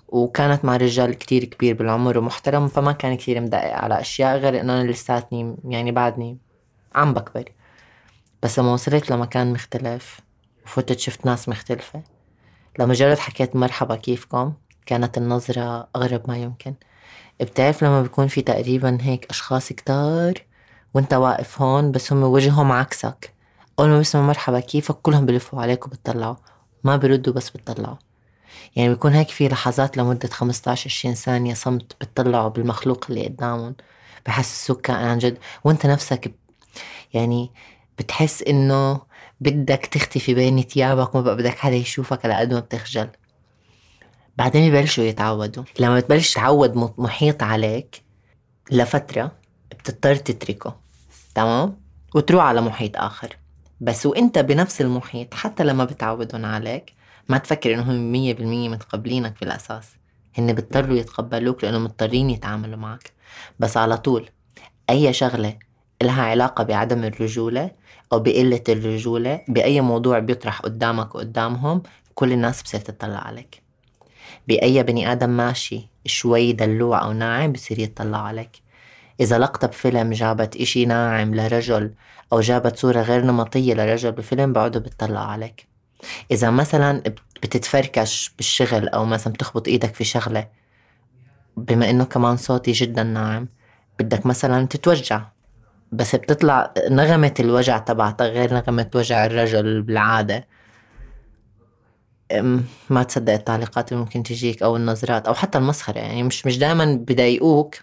وكانت 0.08 0.64
مع 0.64 0.76
رجال 0.76 1.14
كتير 1.14 1.44
كبير 1.44 1.74
بالعمر 1.74 2.18
ومحترم 2.18 2.68
فما 2.68 2.92
كان 2.92 3.16
كتير 3.16 3.40
مدقق 3.40 3.74
على 3.74 4.00
أشياء 4.00 4.38
غير 4.38 4.60
إنه 4.60 4.80
أنا 4.80 4.90
لساتني 4.90 5.56
يعني 5.64 5.92
بعدني 5.92 6.38
عم 6.94 7.14
بكبر. 7.14 7.52
بس 8.42 8.58
لما 8.58 8.72
وصلت 8.72 9.10
لمكان 9.10 9.52
مختلف 9.52 10.20
وفتت 10.64 10.98
شفت 10.98 11.26
ناس 11.26 11.48
مختلفة. 11.48 12.02
لمجرد 12.78 13.18
حكيت 13.18 13.56
مرحبا 13.56 13.96
كيفكم؟ 13.96 14.52
كانت 14.86 15.18
النظرة 15.18 15.88
أغرب 15.96 16.22
ما 16.28 16.38
يمكن. 16.38 16.74
بتعرف 17.40 17.84
لما 17.84 18.02
بيكون 18.02 18.26
في 18.26 18.42
تقريبا 18.42 18.98
هيك 19.00 19.26
أشخاص 19.30 19.68
كتار 19.68 20.34
وأنت 20.94 21.14
واقف 21.14 21.62
هون 21.62 21.92
بس 21.92 22.12
هم 22.12 22.22
وجههم 22.22 22.72
عكسك. 22.72 23.34
أول 23.78 23.88
ما 23.88 23.98
بيسمعوا 23.98 24.26
مرحبا 24.26 24.60
كيفك 24.60 24.94
كلهم 24.94 25.26
بلفوا 25.26 25.62
عليك 25.62 25.86
وبتطلعوا. 25.86 26.36
ما 26.84 26.96
بردوا 26.96 27.32
بس 27.32 27.50
بتطلعوا. 27.50 27.96
يعني 28.76 28.88
بيكون 28.88 29.12
هيك 29.12 29.28
في 29.28 29.48
لحظات 29.48 29.96
لمدة 29.96 30.28
15 30.28 30.90
20 30.90 31.14
ثانية 31.14 31.54
صمت 31.54 31.92
بتطلعوا 32.00 32.48
بالمخلوق 32.48 33.04
اللي 33.10 33.24
قدامهم. 33.26 33.74
بحسسوك 34.26 34.80
كان 34.80 34.96
عن 34.96 35.18
جد. 35.18 35.38
وانت 35.64 35.86
نفسك 35.86 36.34
يعني 37.14 37.50
بتحس 37.98 38.42
إنه 38.42 39.00
بدك 39.40 39.86
تختفي 39.86 40.34
بين 40.34 40.62
ثيابك 40.62 41.14
وما 41.14 41.34
بدك 41.34 41.58
حدا 41.58 41.74
يشوفك 41.74 42.24
على 42.24 42.34
قد 42.34 42.54
ما 42.54 42.60
بتخجل. 42.60 43.08
بعدين 44.36 44.62
يبلشوا 44.62 45.04
يتعودوا. 45.04 45.64
لما 45.80 45.96
بتبلش 46.00 46.34
تعود 46.34 46.92
محيط 46.98 47.42
عليك 47.42 48.02
لفترة 48.70 49.32
بتضطر 49.70 50.14
تتركه. 50.14 50.76
تمام؟ 51.34 51.80
وتروح 52.14 52.44
على 52.44 52.60
محيط 52.60 52.96
آخر. 52.96 53.36
بس 53.80 54.06
وإنت 54.06 54.38
بنفس 54.38 54.80
المحيط 54.80 55.34
حتى 55.34 55.64
لما 55.64 55.84
بتعودون 55.84 56.44
عليك 56.44 56.92
ما 57.28 57.38
تفكر 57.38 57.74
إنهم 57.74 58.12
مية 58.12 58.34
بالمية 58.34 58.68
متقبلينك 58.68 59.36
في 59.36 59.42
الأساس. 59.42 59.96
هن 60.38 60.52
بيضطروا 60.52 60.96
يتقبلوك 60.96 61.64
لأنه 61.64 61.78
مضطرين 61.78 62.30
يتعاملوا 62.30 62.76
معك. 62.76 63.12
بس 63.58 63.76
على 63.76 63.96
طول 63.96 64.30
أي 64.90 65.12
شغلة 65.12 65.58
إلها 66.02 66.22
علاقة 66.22 66.64
بعدم 66.64 67.04
الرجولة 67.04 67.70
أو 68.12 68.20
بقلة 68.20 68.62
الرجولة 68.68 69.40
بأي 69.48 69.80
موضوع 69.80 70.18
بيطرح 70.18 70.60
قدامك 70.60 71.14
وقدامهم 71.14 71.82
كل 72.14 72.32
الناس 72.32 72.62
بصير 72.62 72.80
تطلع 72.80 73.18
عليك. 73.18 73.62
بأي 74.48 74.82
بني 74.82 75.12
آدم 75.12 75.30
ماشي 75.30 75.88
شوي 76.06 76.52
دلوع 76.52 77.04
أو 77.04 77.12
ناعم 77.12 77.52
بصير 77.52 77.78
يطلع 77.78 78.18
عليك. 78.18 78.50
إذا 79.20 79.38
لقطة 79.38 79.66
بفيلم 79.66 80.10
جابت 80.10 80.56
إشي 80.56 80.84
ناعم 80.84 81.34
لرجل 81.34 81.94
أو 82.32 82.40
جابت 82.40 82.76
صورة 82.76 83.00
غير 83.00 83.24
نمطية 83.24 83.74
لرجل 83.74 84.12
بفيلم 84.12 84.52
بعدوا 84.52 84.80
بتطلع 84.80 85.30
عليك. 85.30 85.68
إذا 86.30 86.50
مثلا 86.50 87.02
بتتفركش 87.42 88.32
بالشغل 88.36 88.88
أو 88.88 89.04
مثلا 89.04 89.32
بتخبط 89.32 89.68
إيدك 89.68 89.94
في 89.94 90.04
شغلة 90.04 90.48
بما 91.56 91.90
إنه 91.90 92.04
كمان 92.04 92.36
صوتي 92.36 92.72
جدا 92.72 93.02
ناعم 93.02 93.48
بدك 93.98 94.26
مثلا 94.26 94.66
تتوجع. 94.66 95.22
بس 95.92 96.16
بتطلع 96.16 96.74
نغمة 96.90 97.34
الوجع 97.40 97.78
تبعتها 97.78 98.26
غير 98.26 98.54
نغمة 98.54 98.90
وجع 98.94 99.26
الرجل 99.26 99.82
بالعادة. 99.82 100.46
ما 102.90 103.02
تصدق 103.02 103.32
التعليقات 103.32 103.92
اللي 103.92 104.02
ممكن 104.04 104.22
تجيك 104.22 104.62
أو 104.62 104.76
النظرات 104.76 105.26
أو 105.26 105.34
حتى 105.34 105.58
المسخرة. 105.58 105.98
يعني 105.98 106.22
مش 106.22 106.46
مش 106.46 106.58
دائما 106.58 107.04
بضايقوك 107.08 107.74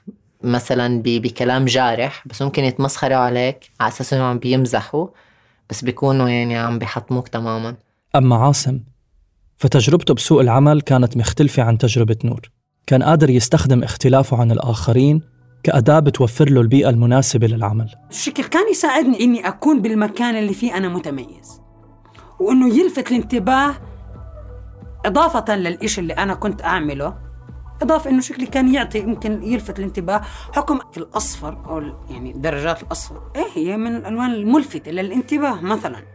مثلا 0.43 1.01
بكلام 1.05 1.65
جارح 1.65 2.27
بس 2.27 2.41
ممكن 2.41 2.63
يتمسخروا 2.63 3.17
عليك 3.17 3.71
على 3.79 3.87
أساس 3.87 4.13
إنهم 4.13 4.25
عم 4.25 4.39
بيمزحوا 4.39 5.07
بس 5.69 5.83
بيكونوا 5.83 6.29
يعني 6.29 6.57
عم 6.57 6.79
بيحطموك 6.79 7.27
تماما. 7.27 7.75
أما 8.15 8.35
عاصم 8.35 8.79
فتجربته 9.57 10.13
بسوق 10.13 10.41
العمل 10.41 10.81
كانت 10.81 11.17
مختلفة 11.17 11.63
عن 11.63 11.77
تجربة 11.77 12.17
نور. 12.23 12.51
كان 12.87 13.03
قادر 13.03 13.29
يستخدم 13.29 13.83
اختلافه 13.83 14.37
عن 14.37 14.51
الآخرين 14.51 15.21
كأداة 15.63 15.99
بتوفر 15.99 16.49
له 16.49 16.61
البيئة 16.61 16.89
المناسبة 16.89 17.47
للعمل. 17.47 17.89
الشكل 18.09 18.43
كان 18.43 18.71
يساعدني 18.71 19.23
إني 19.23 19.47
أكون 19.47 19.81
بالمكان 19.81 20.35
اللي 20.35 20.53
فيه 20.53 20.77
أنا 20.77 20.89
متميز 20.89 21.61
وإنه 22.39 22.75
يلفت 22.75 23.11
الانتباه 23.11 23.75
إضافة 25.05 25.55
للإشي 25.55 26.01
اللي 26.01 26.13
أنا 26.13 26.33
كنت 26.33 26.61
أعمله 26.61 27.17
إضافة 27.81 28.09
إنه 28.09 28.21
شكلي 28.21 28.45
كان 28.45 28.73
يعطي 28.73 28.99
يمكن 28.99 29.43
يلفت 29.43 29.79
الانتباه 29.79 30.21
حكم 30.53 30.79
الأصفر 30.97 31.57
أو 31.65 31.81
يعني 32.09 32.33
درجات 32.33 32.83
الأصفر. 32.83 33.21
إيه 33.35 33.45
هي 33.55 33.77
من 33.77 33.95
الألوان 33.95 34.33
الملفتة 34.33 34.91
للانتباه 34.91 35.61
مثلا. 35.61 36.14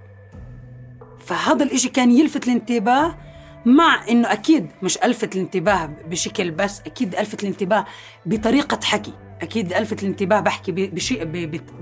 فهذا 1.31 1.65
الإشي 1.65 1.89
كان 1.89 2.11
يلفت 2.11 2.49
الانتباه 2.49 3.15
مع 3.67 4.09
إنه 4.11 4.33
أكيد 4.33 4.71
مش 4.83 4.99
ألفت 4.99 5.37
الانتباه 5.37 5.87
بشكل 5.87 6.51
بس 6.51 6.81
أكيد 6.81 7.15
ألفت 7.15 7.43
الانتباه 7.43 7.85
بطريقة 8.27 8.79
حكي 8.85 9.13
أكيد 9.43 9.73
ألفت 9.73 10.03
الانتباه 10.03 10.41
بحكي 10.41 10.73
بشيء 10.73 11.25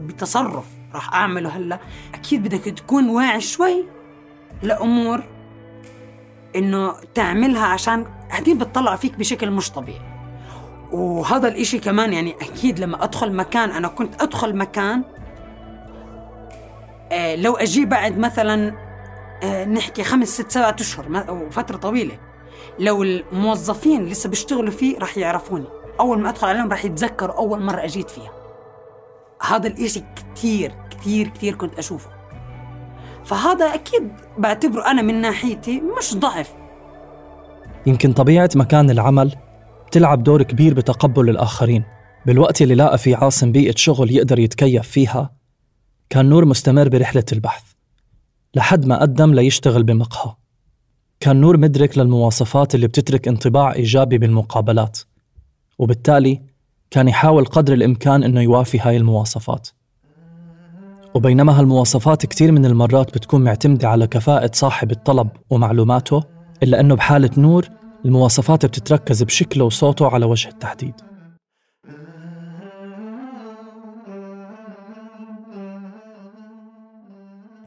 بتصرف 0.01 0.65
راح 0.95 1.15
أعمله 1.15 1.49
هلأ. 1.49 1.79
أكيد 2.15 2.43
بدك 2.43 2.61
تكون 2.61 3.09
واعي 3.09 3.41
شوي 3.41 3.85
لأمور 4.63 5.25
إنه 6.57 6.95
تعملها 7.15 7.67
عشان 7.67 8.07
هدي 8.31 8.55
بتطلع 8.55 8.97
فيك 8.97 9.17
بشكل 9.19 9.51
مش 9.51 9.71
طبيعي. 9.71 10.01
وهذا 10.93 11.49
الإشي 11.49 11.79
كمان 11.79 12.13
يعني 12.13 12.33
أكيد 12.33 12.81
لما 12.81 13.05
أدخل 13.05 13.33
مكان 13.33 13.71
أنا 13.71 13.89
كنت 13.89 14.23
أدخل 14.23 14.57
مكان 14.57 15.05
آه 17.13 17.37
لو 17.37 17.57
أجي 17.57 17.85
بعد 17.85 18.19
مثلا 18.19 18.88
نحكي 19.45 20.05
خمس 20.05 20.29
ست 20.29 20.51
سبعة 20.51 20.77
أشهر 20.81 21.33
وفترة 21.33 21.77
طويلة. 21.77 22.19
لو 22.79 23.03
الموظفين 23.03 24.07
لسه 24.07 24.29
بيشتغلوا 24.29 24.71
فيه 24.71 24.99
راح 24.99 25.19
يعرفوني. 25.19 25.67
أول 26.01 26.21
ما 26.21 26.29
أدخل 26.29 26.47
عليهم 26.49 26.71
راح 26.71 26.85
يتذكروا 26.85 27.37
أول 27.37 27.63
مرة 27.63 27.85
أجيت 27.85 28.11
فيها. 28.11 28.33
هذا 29.43 29.67
الإشي 29.67 30.05
كتير 30.17 30.73
كتير 30.91 31.29
كتير 31.29 31.55
كنت 31.55 31.79
أشوفه. 31.79 32.11
فهذا 33.25 33.75
أكيد 33.75 34.13
بعتبره 34.39 34.91
أنا 34.91 35.03
من 35.03 35.21
ناحيتي 35.21 35.81
مش 35.99 36.15
ضعف. 36.17 36.55
يمكن 37.87 38.13
طبيعة 38.13 38.51
مكان 38.55 38.91
العمل 38.91 39.37
بتلعب 39.87 40.23
دور 40.23 40.43
كبير 40.43 40.75
بتقبل 40.75 41.29
الآخرين. 41.29 41.85
بالوقت 42.27 42.63
اللي 42.63 42.75
لاقى 42.75 42.99
في 42.99 43.15
عاصم 43.15 43.53
بيئة 43.53 43.75
شغل 43.77 44.11
يقدر 44.11 44.39
يتكيف 44.39 44.89
فيها 44.89 45.33
كان 46.11 46.29
نور 46.29 46.45
مستمر 46.45 46.89
برحلة 46.89 47.25
البحث. 47.33 47.63
لحد 48.59 48.87
ما 48.87 49.01
قدم 49.01 49.35
ليشتغل 49.35 49.83
بمقهى. 49.83 50.35
كان 51.21 51.41
نور 51.41 51.57
مدرك 51.57 51.99
للمواصفات 51.99 52.75
اللي 52.75 52.87
بتترك 52.87 53.29
انطباع 53.29 53.73
إيجابي 53.73 54.19
بالمقابلات 54.19 54.99
وبالتالي 55.79 56.43
كان 56.91 57.09
يحاول 57.09 57.45
قدر 57.45 57.73
الإمكان 57.73 58.23
إنه 58.23 58.41
يوافي 58.41 58.79
هاي 58.79 58.97
المواصفات. 58.97 59.69
وبينما 61.15 61.61
هالمواصفات 61.61 62.27
كتير 62.27 62.53
من 62.53 62.67
المرات 62.67 63.15
بتكون 63.15 63.45
معتمدة 63.45 63.89
على 63.89 64.07
كفاءة 64.07 64.51
صاحب 64.55 64.91
الطلب 64.91 65.29
ومعلوماته 65.51 66.23
إلا 66.63 66.81
أنه 66.81 66.95
بحالة 66.95 67.31
نور 67.37 67.69
المواصفات 68.05 68.67
بتتركز 68.67 69.23
بشكله 69.23 69.65
وصوته 69.65 70.07
على 70.09 70.27
وجه 70.27 70.49
التحديد. 70.49 70.95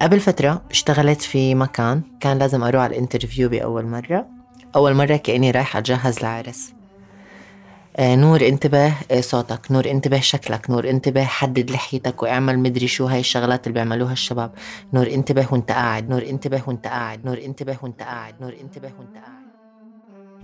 قبل 0.01 0.19
فترة 0.19 0.61
اشتغلت 0.71 1.21
في 1.21 1.55
مكان 1.55 2.01
كان 2.19 2.37
لازم 2.37 2.63
أروح 2.63 2.83
على 2.83 2.95
الانترفيو 2.95 3.49
بأول 3.49 3.85
مرة. 3.85 4.27
أول 4.75 4.93
مرة 4.93 5.15
كأني 5.15 5.51
رايحة 5.51 5.79
أجهز 5.79 6.19
لعرس. 6.19 6.73
آه 7.97 8.15
نور 8.15 8.47
انتبه 8.47 8.93
آه 9.11 9.21
صوتك. 9.21 9.71
نور 9.71 9.91
انتبه 9.91 10.19
شكلك. 10.19 10.69
نور 10.69 10.89
انتبه 10.89 11.23
حدد 11.23 11.71
لحيتك 11.71 12.23
واعمل 12.23 12.59
مدري 12.59 12.87
شو 12.87 13.05
هاي 13.05 13.19
الشغلات 13.19 13.67
اللي 13.67 13.73
بيعملوها 13.73 14.13
الشباب. 14.13 14.51
نور 14.93 15.07
انتبه 15.07 15.47
وانت 15.51 15.71
قاعد. 15.71 16.09
نور 16.09 16.21
انتبه 16.29 16.61
وانت 16.67 16.87
قاعد. 16.87 17.25
نور 17.25 17.37
انتبه 17.45 17.77
وانت 17.81 18.01
قاعد. 18.01 18.35
نور 18.41 18.55
انتبه 18.61 18.91
وانت 18.99 19.13
قاعد. 19.15 19.41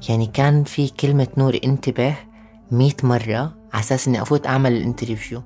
يعني 0.09 0.25
كان 0.25 0.63
في 0.63 0.87
كلمة 0.87 1.27
نور 1.37 1.59
انتبه 1.63 2.15
مئة 2.71 2.95
مرة 3.03 3.55
على 3.73 3.83
أساس 3.83 4.07
إني 4.07 4.21
أفوت 4.21 4.47
أعمل 4.47 4.73
الانترفيو. 4.73 5.43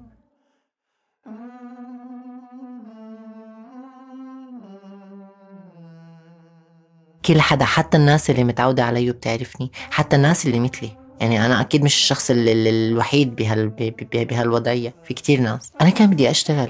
كل 7.25 7.41
حدا 7.41 7.65
حتى 7.65 7.97
الناس 7.97 8.29
اللي 8.29 8.43
متعودة 8.43 8.83
علي 8.83 9.11
بتعرفني 9.11 9.71
حتى 9.91 10.15
الناس 10.15 10.45
اللي 10.45 10.59
مثلي. 10.59 10.89
يعني 11.19 11.45
أنا 11.45 11.61
أكيد 11.61 11.83
مش 11.83 11.95
الشخص 11.95 12.31
الوحيد 12.35 13.35
بهال 13.35 13.69
بهالوضعية. 14.13 14.93
في 15.03 15.13
كتير 15.13 15.39
ناس. 15.39 15.71
أنا 15.81 15.89
كان 15.89 16.09
بدي 16.09 16.29
أشتغل. 16.29 16.69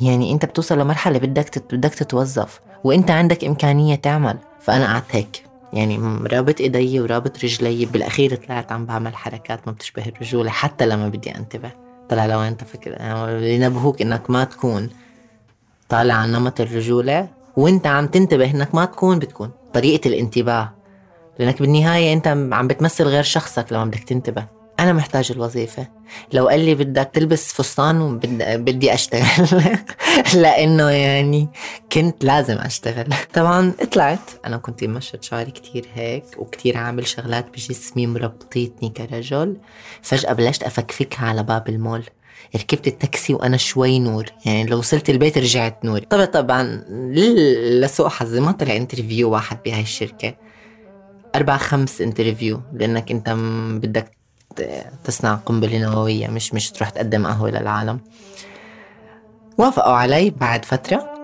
يعني 0.00 0.32
أنت 0.32 0.44
بتوصل 0.44 0.78
لمرحلة 0.78 1.18
بدك 1.18 1.74
بدك 1.74 1.94
تتوظف 1.94 2.60
وأنت 2.84 3.10
عندك 3.10 3.44
إمكانية 3.44 3.94
تعمل. 3.94 4.38
فأنا 4.60 4.86
قعدت 4.92 5.16
هيك. 5.16 5.44
يعني 5.72 5.96
رابط 6.26 6.60
إيدي 6.60 7.00
ورابط 7.00 7.44
رجلي. 7.44 7.86
بالأخير 7.86 8.34
طلعت 8.34 8.72
عم 8.72 8.86
بعمل 8.86 9.16
حركات 9.16 9.66
ما 9.66 9.72
بتشبه 9.72 10.02
الرجولة 10.06 10.50
حتى 10.50 10.86
لما 10.86 11.08
بدي 11.08 11.36
أنتبه. 11.36 11.70
طلع 12.08 12.26
لو 12.26 12.40
أنت 12.40 12.64
فكر 12.64 12.96
ينبهوك 13.42 14.02
إنك 14.02 14.30
ما 14.30 14.44
تكون 14.44 14.90
طالع 15.88 16.14
عن 16.14 16.32
نمط 16.32 16.60
الرجولة 16.60 17.28
وأنت 17.56 17.86
عم 17.86 18.06
تنتبه 18.06 18.50
إنك 18.50 18.74
ما 18.74 18.84
تكون 18.84 19.18
بتكون. 19.18 19.50
طريقة 19.74 20.08
الانتباه. 20.08 20.74
لأنك 21.38 21.62
بالنهاية 21.62 22.12
أنت 22.12 22.26
عم 22.28 22.66
بتمثل 22.66 23.04
غير 23.04 23.22
شخصك 23.22 23.72
لما 23.72 23.84
بدك 23.84 24.04
تنتبه. 24.04 24.46
أنا 24.80 24.92
محتاج 24.92 25.32
الوظيفة. 25.32 25.86
لو 26.32 26.48
قال 26.48 26.60
لي 26.60 26.74
بدك 26.74 27.10
تلبس 27.12 27.52
فستان 27.52 28.00
وبدي 28.00 28.94
أشتغل. 28.94 29.48
لأنه 30.42 30.90
يعني 30.90 31.48
كنت 31.92 32.24
لازم 32.24 32.58
أشتغل. 32.58 33.14
طبعا 33.34 33.72
طلعت. 33.92 34.30
أنا 34.46 34.56
كنت 34.56 34.84
مشت 34.84 35.22
شعري 35.22 35.50
كتير 35.50 35.88
هيك 35.94 36.24
وكتير 36.38 36.76
عامل 36.76 37.06
شغلات 37.06 37.48
بجسمي 37.50 38.06
مربطيتني 38.06 38.88
كرجل. 38.88 39.56
فجأة 40.02 40.32
بلشت 40.32 40.62
أفكفكها 40.62 41.26
على 41.26 41.42
باب 41.42 41.68
المول. 41.68 42.02
ركبت 42.56 42.86
التاكسي 42.86 43.34
وأنا 43.34 43.56
شوي 43.56 43.98
نور. 43.98 44.24
يعني 44.46 44.64
لو 44.64 44.78
وصلت 44.78 45.10
البيت 45.10 45.38
رجعت 45.38 45.84
نور. 45.84 45.98
طبعا 45.98 46.24
طبعا 46.24 46.84
لسوء 47.80 48.08
حظي 48.08 48.40
ما 48.40 48.52
طلع 48.52 48.76
interview 48.76 49.30
واحد 49.30 49.58
بهاي 49.64 49.82
الشركة. 49.82 50.34
أربع 51.34 51.56
خمس 51.56 52.00
interview 52.00 52.60
لأنك 52.72 53.10
أنت 53.10 53.30
بدك 53.82 54.10
تصنع 55.04 55.34
قنبلة 55.34 55.78
نووية 55.78 56.28
مش 56.28 56.54
مش 56.54 56.70
تروح 56.70 56.90
تقدم 56.90 57.26
قهوة 57.26 57.50
للعالم. 57.50 58.00
وافقوا 59.58 59.92
علي 59.92 60.30
بعد 60.30 60.64
فترة. 60.64 61.14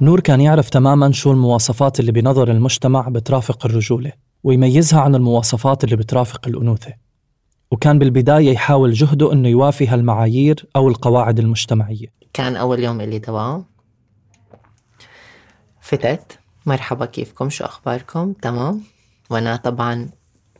نور 0.00 0.20
كان 0.20 0.40
يعرف 0.40 0.70
تماما 0.70 1.12
شو 1.12 1.30
المواصفات 1.30 2.00
اللي 2.00 2.12
بنظر 2.12 2.50
المجتمع 2.50 3.08
بترافق 3.08 3.66
الرجولة. 3.66 4.12
ويميزها 4.44 5.00
عن 5.00 5.14
المواصفات 5.14 5.84
اللي 5.84 5.96
بترافق 5.96 6.48
الأنوثة. 6.48 6.92
وكان 7.70 7.98
بالبداية 7.98 8.52
يحاول 8.52 8.92
جهده 8.92 9.32
أنه 9.32 9.48
يوافي 9.48 9.88
هالمعايير 9.88 10.66
أو 10.76 10.88
القواعد 10.88 11.38
المجتمعية. 11.38 12.06
كان 12.32 12.56
أول 12.56 12.84
يوم 12.84 13.00
اللي 13.00 13.18
تبعه 13.18 13.64
فتت. 15.80 16.38
مرحبا 16.66 17.06
كيفكم؟ 17.06 17.50
شو 17.50 17.64
أخباركم؟ 17.64 18.32
تمام. 18.32 18.82
وأنا 19.30 19.56
طبعا 19.56 20.08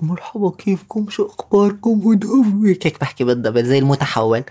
مرحبا 0.01 0.51
كيفكم؟ 0.51 1.07
شو 1.11 1.27
أخباركم؟ 1.27 2.19
هيك 2.65 3.01
بحكي 3.01 3.25
بالضبط؟ 3.25 3.59
زي 3.65 3.79
المتحول. 3.79 4.45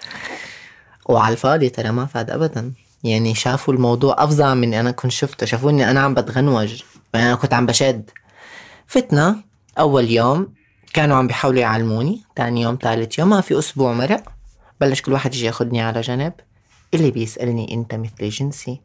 وعلى 1.10 1.34
الفاضي 1.34 1.70
ترى 1.70 1.92
ما 1.92 2.06
فاد 2.06 2.30
أبدا. 2.30 2.74
يعني 3.04 3.36
شافوا 3.36 3.74
الموضوع 3.74 4.24
أفظع 4.24 4.54
من 4.54 4.74
أنا 4.74 4.92
كنت 4.92 5.12
شفته. 5.12 5.46
شافوني 5.46 5.92
أنا 5.92 6.00
عم 6.00 6.14
بتغنوج. 6.14 6.84
أنا 7.16 7.36
كنت 7.36 7.54
عم 7.54 7.66
بشد. 7.66 8.10
فتنا 8.88 9.44
أول 9.80 10.10
يوم 10.10 10.54
كانوا 10.94 11.18
عم 11.18 11.28
بيحاولوا 11.28 11.62
يعلموني 11.62 12.22
تاني 12.36 12.62
يوم 12.62 12.78
ثالث 12.82 13.20
يوم 13.20 13.30
ما 13.30 13.42
في 13.42 13.60
أسبوع 13.60 13.94
مرق. 13.94 14.24
بلش 14.82 15.02
كل 15.02 15.14
واحد 15.14 15.34
يجي 15.34 15.46
ياخدني 15.46 15.82
على 15.82 16.02
جنب. 16.02 16.34
اللي 16.94 17.12
بيسألني 17.12 17.74
أنت 17.74 17.96
مثل 17.96 18.30
جنسي. 18.30 18.82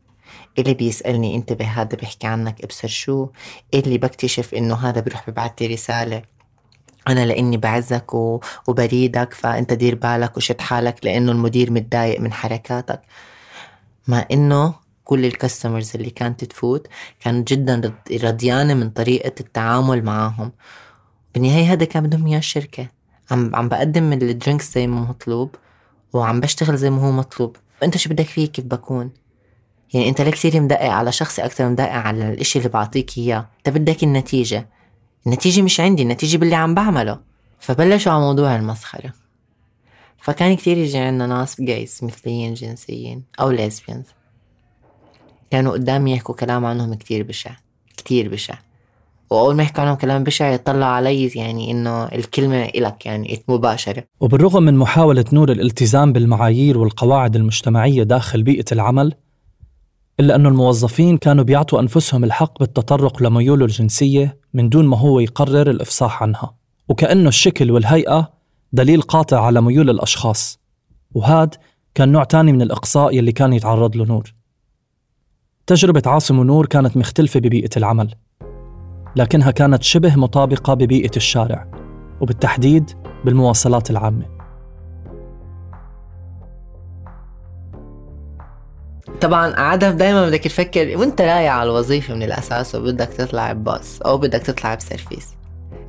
اللي 0.59 0.75
بيسألني 0.75 1.37
انتبه 1.37 1.65
هذا 1.65 1.97
بيحكي 1.97 2.27
عنك 2.27 2.65
أبصر 2.65 2.89
شو؟ 2.89 3.29
اللي 3.75 3.99
بكتشف 3.99 4.55
إنه 4.55 4.75
هذا 4.75 5.01
بيروح 5.01 5.31
ببعث 5.31 5.63
رسالة. 5.63 6.23
أنا 7.09 7.27
لأني 7.27 7.57
بعزك 7.57 8.15
و... 8.15 8.41
وبريدك 8.69 9.35
فأنت 9.35 9.73
دير 9.73 9.95
بالك 9.95 10.37
وشد 10.37 10.61
حالك 10.61 11.05
لأنه 11.05 11.33
المدير 11.33 11.71
متضايق 11.71 12.21
من 12.21 12.33
حركاتك. 12.33 13.01
مع 14.09 14.27
إنه 14.33 14.75
كل 15.09 15.25
ال 15.25 15.31
customers 15.31 15.93
اللي 15.95 16.11
كانت 16.11 16.45
تفوت 16.45 16.87
كانت 17.21 17.53
جدا 17.53 17.95
رضيانة 18.13 18.75
من 18.75 18.91
طريقة 18.91 19.33
التعامل 19.41 20.05
معاهم. 20.05 20.53
بالنهاية 21.35 21.73
هذا 21.73 21.85
كان 21.85 22.03
بدهم 22.03 22.27
إياه 22.27 22.39
الشركة. 22.39 22.89
عم 23.31 23.57
عم 23.57 23.69
بقدم 23.69 24.13
ال 24.13 24.21
drinks 24.21 24.75
زي 24.75 24.87
ما 24.87 25.01
مطلوب 25.01 25.55
وعم 26.13 26.41
بشتغل 26.41 26.77
زي 26.77 26.91
ما 26.91 27.07
هو 27.07 27.13
مطلوب. 27.13 27.57
انت 27.83 27.97
شو 27.97 28.11
بدك 28.11 28.27
فيه؟ 28.27 28.47
كيف 28.47 28.65
بكون؟ 28.65 29.11
يعني 29.95 30.09
انت 30.09 30.21
ليه 30.21 30.31
كثير 30.31 30.61
مدقق 30.61 30.91
على 30.91 31.13
شخصي 31.13 31.45
أكثر 31.45 31.69
مدقق 31.69 31.93
على 31.93 32.33
الإشي 32.33 32.59
اللي 32.59 32.69
بعطيك 32.69 33.19
إياه. 33.19 33.49
انت 33.59 33.79
بدك 33.79 34.03
النتيجة. 34.03 34.69
النتيجة 35.27 35.63
مش 35.63 35.81
عندي 35.81 36.03
النتيجة 36.03 36.37
باللي 36.37 36.57
عم 36.57 36.75
بعمله. 36.75 37.21
فبلشوا 37.59 38.13
على 38.13 38.21
موضوع 38.21 38.57
المسخرة 38.57 39.13
فكان 40.19 40.57
كتير 40.57 40.79
يجي 40.79 40.99
عنا 40.99 41.27
ناس 41.27 41.61
جايز 41.61 42.01
مثليين 42.03 42.55
جنسيين 42.55 43.25
أو 43.41 43.51
ليزبيانز 43.51 44.07
كانوا 45.51 45.73
قدامي 45.73 46.13
يحكوا 46.13 46.35
كلام 46.35 46.65
عنهم 46.65 46.95
كتير 46.95 47.23
بشع 47.23 47.51
كتير 47.97 48.29
بشع. 48.29 48.55
وأول 49.31 49.57
ما 49.57 49.63
يحكوا 49.63 49.83
عنهم 49.83 49.95
كلام 49.95 50.25
بشع 50.25 50.53
يطلع 50.53 50.87
علي 50.87 51.27
يعني 51.27 51.71
إنه 51.71 52.05
الكلمة 52.05 52.65
إلك 52.65 53.07
يعني 53.07 53.43
مباشرة. 53.49 54.05
وبالرغم 54.21 54.63
من 54.63 54.75
محاولة 54.77 55.25
نور 55.33 55.53
الالتزام 55.53 56.13
بالمعايير 56.13 56.79
والقواعد 56.79 57.37
المجتمعية 57.37 58.03
داخل 58.03 58.43
بيئة 58.43 58.65
العمل 58.73 59.15
إلا 60.21 60.35
أن 60.35 60.47
الموظفين 60.47 61.19
كانوا 61.19 61.45
بيعطوا 61.45 61.81
أنفسهم 61.81 62.25
الحق 62.25 62.59
بالتطرق 62.59 63.23
لميوله 63.23 63.65
الجنسية 63.65 64.39
من 64.55 64.69
دون 64.69 64.87
ما 64.87 64.99
هو 64.99 65.21
يقرر 65.21 65.71
الإفصاح 65.71 66.23
عنها. 66.23 66.55
وكأنه 66.89 67.29
الشكل 67.29 67.71
والهيئة 67.71 68.33
دليل 68.73 69.03
قاطع 69.03 69.45
على 69.45 69.61
ميول 69.61 69.91
الأشخاص. 69.91 70.61
وهاد 71.15 71.55
كان 71.95 72.13
نوع 72.13 72.25
تاني 72.25 72.53
من 72.53 72.63
الإقصاء 72.63 73.17
يلي 73.17 73.33
كان 73.33 73.53
يتعرض 73.53 73.97
له 73.97 74.05
نور. 74.05 74.38
تجربة 75.69 76.03
عاصم 76.07 76.39
ونور 76.39 76.67
كانت 76.67 76.97
مختلفة 76.97 77.41
ببيئة 77.41 77.71
العمل 77.77 78.15
لكنها 79.17 79.51
كانت 79.51 79.83
شبه 79.83 80.17
مطابقة 80.17 80.75
ببيئة 80.75 81.17
الشارع 81.17 81.67
وبالتحديد 82.21 82.91
بالمواصلات 83.25 83.91
العامة. 83.91 84.27
طبعا 89.21 89.55
عادة 89.55 89.91
دايما 89.91 90.27
بدك 90.27 90.45
تفكر 90.45 90.99
وأنت 90.99 91.21
رايح 91.21 91.53
على 91.53 91.71
الوظيفة 91.71 92.15
من 92.15 92.23
الأساس 92.23 92.75
وبدك 92.75 93.09
تطلع 93.09 93.53
بباص 93.53 94.03
أو 94.03 94.19
بدك 94.19 94.43
تطلع 94.43 94.75
بسيرفيس 94.75 95.29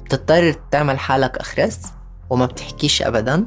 بتضطر 0.05 0.55
تعمل 0.71 0.99
حالك 0.99 1.37
أخرس 1.37 1.81
وما 2.29 2.45
بتحكيش 2.45 3.01
أبدا 3.01 3.45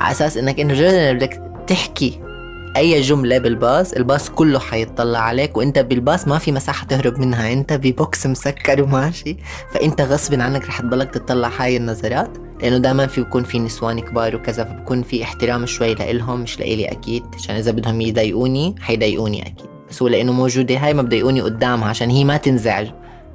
على 0.00 0.12
أساس 0.12 0.36
إنك 0.36 0.60
إنه 0.60 0.74
جد 0.74 1.16
بدك 1.16 1.42
تحكي 1.66 2.29
أي 2.76 3.00
جملة 3.00 3.38
بالباص 3.38 3.92
الباص 3.92 4.30
كله 4.30 4.58
حيطلع 4.58 5.18
عليك 5.18 5.56
وأنت 5.56 5.78
بالباص 5.78 6.28
ما 6.28 6.38
في 6.38 6.52
مساحة 6.52 6.86
تهرب 6.86 7.18
منها. 7.18 7.52
أنت 7.52 7.72
ب 7.72 7.86
box 7.86 8.26
مسكر 8.26 8.82
وماشي. 8.82 9.36
فأنت 9.70 10.00
غصب 10.00 10.40
عنك 10.40 10.66
رح 10.66 10.80
تضلك 10.80 11.10
تطلع 11.10 11.50
هاي 11.58 11.76
النظرات 11.76 12.30
لأنه 12.62 12.78
دائما 12.78 13.06
في 13.06 13.20
بكون 13.20 13.44
في 13.44 13.58
نسوان 13.58 14.00
كبار 14.00 14.36
وكذا 14.36 14.64
فبكون 14.64 15.02
في 15.02 15.22
احترام 15.22 15.66
شوي 15.66 15.94
لإلهم 15.94 16.40
مش 16.40 16.60
لإلي 16.60 16.84
أكيد. 16.84 17.22
عشان 17.34 17.56
إذا 17.56 17.70
بدهم 17.70 18.00
يضايقوني 18.00 18.74
حيضايقوني 18.80 19.42
أكيد. 19.42 19.66
بس 19.90 20.02
هو 20.02 20.08
لأنه 20.08 20.32
موجودة 20.32 20.76
هاي 20.76 20.94
ما 20.94 21.02
بضايقوني 21.02 21.40
قدامها 21.40 21.88
عشان 21.88 22.10
هي 22.10 22.24
ما 22.24 22.36
تنزعج. 22.36 22.86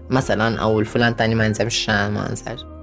مثلا 0.09 0.61
أو 0.61 0.79
الفلان 0.79 1.15
تاني 1.15 1.35
ما 1.35 1.45
ينزعج 1.45 1.65
مش 1.65 1.89
ما 1.89 2.29
أنزعج. 2.29 2.74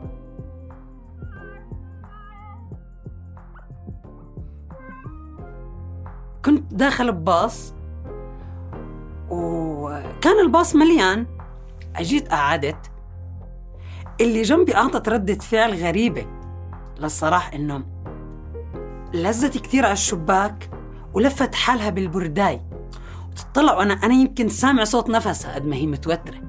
كنت 6.44 6.74
داخل 6.74 7.12
بباص 7.12 7.74
وكان 9.30 10.40
الباص 10.40 10.76
مليان. 10.76 11.26
أجيت 11.96 12.28
قعدت. 12.28 12.90
اللي 14.20 14.42
جنبي 14.42 14.76
أعطت 14.76 15.08
ردة 15.08 15.34
فعل 15.34 15.74
غريبة 15.74 16.26
للصراحة 16.98 17.54
إنه 17.54 17.82
لزت 19.14 19.58
كثير 19.58 19.84
على 19.84 19.92
الشباك 19.92 20.70
ولفت 21.14 21.54
حالها 21.54 21.90
بالبرداي. 21.90 22.60
وتطلع 23.30 23.74
وأنا 23.74 23.94
أنا 23.94 24.14
يمكن 24.14 24.48
سامع 24.48 24.84
صوت 24.84 25.10
نفسها 25.10 25.54
قد 25.54 25.66
ما 25.66 25.76
هي 25.76 25.86
متوترة. 25.86 26.40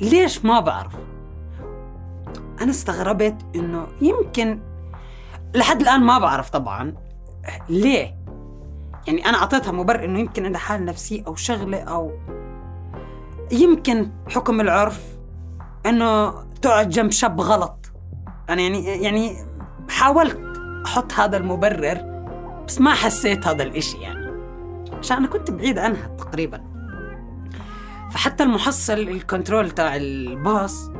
ليش 0.00 0.44
ما 0.44 0.60
بعرف؟ 0.60 0.92
أنا 2.60 2.70
استغربت 2.70 3.36
إنه 3.54 3.86
يمكن 4.00 4.60
لحد 5.54 5.80
الآن 5.80 6.00
ما 6.00 6.18
بعرف 6.18 6.50
طبعا. 6.50 6.94
ليه؟ 7.68 8.21
يعني 9.06 9.28
أنا 9.28 9.38
أعطيتها 9.38 9.72
مبرر 9.72 10.04
إنه 10.04 10.18
يمكن 10.20 10.44
عندها 10.44 10.60
حالة 10.60 10.84
نفسية 10.84 11.24
أو 11.26 11.34
شغلة 11.34 11.78
أو 11.78 12.12
يمكن 13.52 14.10
حكم 14.28 14.60
العرف 14.60 15.02
إنه 15.86 16.32
تقعد 16.62 16.88
جنب 16.88 17.10
شاب 17.10 17.40
غلط. 17.40 17.92
أنا 18.50 18.62
يعني 18.62 19.02
يعني 19.02 19.36
حاولت 19.88 20.40
أحط 20.86 21.12
هذا 21.12 21.36
المبرر 21.36 22.12
بس 22.68 22.80
ما 22.80 22.94
حسيت 22.94 23.46
هذا 23.46 23.62
الإشي 23.62 23.98
يعني. 23.98 24.32
عشان 24.98 25.16
أنا 25.16 25.26
كنت 25.26 25.50
بعيد 25.50 25.78
عنها 25.78 26.06
تقريبا. 26.06 26.62
فحتى 28.10 28.42
المحصل 28.42 28.92
الكنترول 28.92 29.70
تاع 29.70 29.96
الباص 29.96 30.90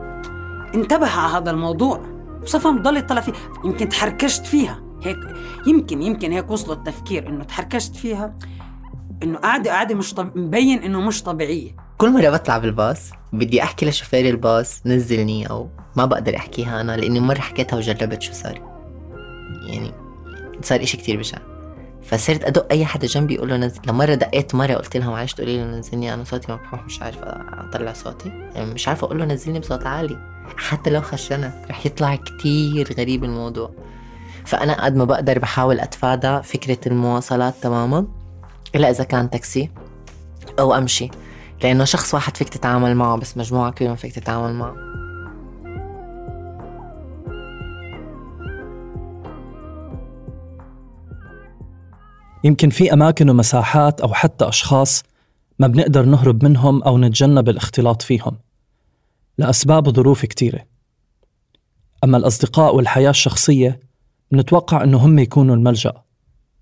انتبه 0.74 1.10
على 1.18 1.36
هذا 1.36 1.50
الموضوع. 1.50 2.00
وصفى 2.42 2.68
مضل 2.68 2.96
يطلع 2.96 3.20
فيه. 3.20 3.32
يمكن 3.64 3.88
تحركشت 3.88 4.46
فيها. 4.46 4.81
هيك 5.02 5.18
يمكن 5.66 6.02
يمكن 6.02 6.32
هيك 6.32 6.50
وصلوا 6.50 6.76
التفكير 6.76 7.28
إنه 7.28 7.44
تحركشت 7.44 7.96
فيها 7.96 8.34
إنه 9.22 9.38
قاعدة 9.38 9.70
قاعدة 9.70 9.94
مش 9.94 10.14
طب... 10.14 10.36
مبين 10.38 10.78
إنه 10.78 11.00
مش 11.00 11.22
طبيعية. 11.22 11.76
كل 11.98 12.12
مرة 12.12 12.30
بطلع 12.30 12.58
بالباص 12.58 13.10
بدي 13.32 13.62
أحكي 13.62 13.86
لشوفير 13.86 14.28
الباص 14.28 14.86
نزلني 14.86 15.50
أو 15.50 15.68
ما 15.96 16.04
بقدر 16.04 16.36
أحكيها 16.36 16.80
أنا 16.80 16.96
لأني 16.96 17.20
مرة 17.20 17.38
حكيتها 17.38 17.76
وجربت 17.76 18.22
شو 18.22 18.32
صار. 18.32 18.60
يعني 19.66 19.92
صار 20.62 20.82
إشي 20.82 20.96
كتير 20.96 21.18
بشع. 21.18 21.38
فصرت 22.02 22.44
أدق 22.44 22.66
أي 22.70 22.84
حدا 22.84 23.06
جنبي 23.06 23.38
أقول 23.38 23.48
له 23.48 23.56
نزل 23.56 23.80
لمرة 23.86 24.14
دقيت 24.14 24.54
مرة 24.54 24.74
قلت 24.74 24.96
لها 24.96 25.10
معلش 25.10 25.32
تقولي 25.32 25.56
له 25.56 25.78
نزلني 25.78 26.14
أنا 26.14 26.24
صوتي 26.24 26.52
مبحوح 26.52 26.84
مش 26.84 27.02
عارفه 27.02 27.26
أطلع 27.68 27.92
صوتي. 27.92 28.28
يعني 28.28 28.74
مش 28.74 28.88
عارفه 28.88 29.04
أقول 29.04 29.18
له 29.18 29.24
نزلني 29.24 29.60
بصوت 29.60 29.86
عالي. 29.86 30.18
حتى 30.56 30.90
لو 30.90 31.00
خشنت 31.00 31.54
رح 31.70 31.86
يطلع 31.86 32.16
كتير 32.16 32.94
غريب 32.98 33.24
الموضوع. 33.24 33.74
فأنا 34.44 34.84
قد 34.84 34.96
ما 34.96 35.04
بقدر 35.04 35.38
بحاول 35.38 35.80
أتفادى 35.80 36.42
فكرة 36.42 36.78
المواصلات 36.86 37.54
تماما 37.62 38.06
إلا 38.74 38.90
إذا 38.90 39.04
كان 39.04 39.30
تاكسي 39.30 39.70
أو 40.58 40.74
أمشي. 40.74 41.10
لأنه 41.62 41.84
شخص 41.84 42.14
واحد 42.14 42.36
فيك 42.36 42.48
تتعامل 42.48 42.94
معه 42.94 43.16
بس 43.16 43.36
مجموعة 43.36 43.72
كلهم 43.72 43.96
فيك 43.96 44.12
تتعامل 44.12 44.54
معه. 44.54 44.74
يمكن 52.44 52.70
في 52.70 52.92
أماكن 52.92 53.30
ومساحات 53.30 54.00
أو 54.00 54.14
حتى 54.14 54.48
أشخاص 54.48 55.02
ما 55.58 55.66
بنقدر 55.66 56.04
نهرب 56.04 56.44
منهم 56.44 56.82
أو 56.82 56.98
نتجنب 56.98 57.48
الاختلاط 57.48 58.02
فيهم. 58.02 58.38
لأسباب 59.38 59.86
وظروف 59.86 60.26
كتيرة. 60.26 60.64
أما 62.04 62.18
الأصدقاء 62.18 62.76
والحياة 62.76 63.10
الشخصية 63.10 63.80
بنتوقع 64.32 64.84
أنه 64.84 64.98
هم 64.98 65.18
يكونوا 65.18 65.54
الملجأ 65.54 65.92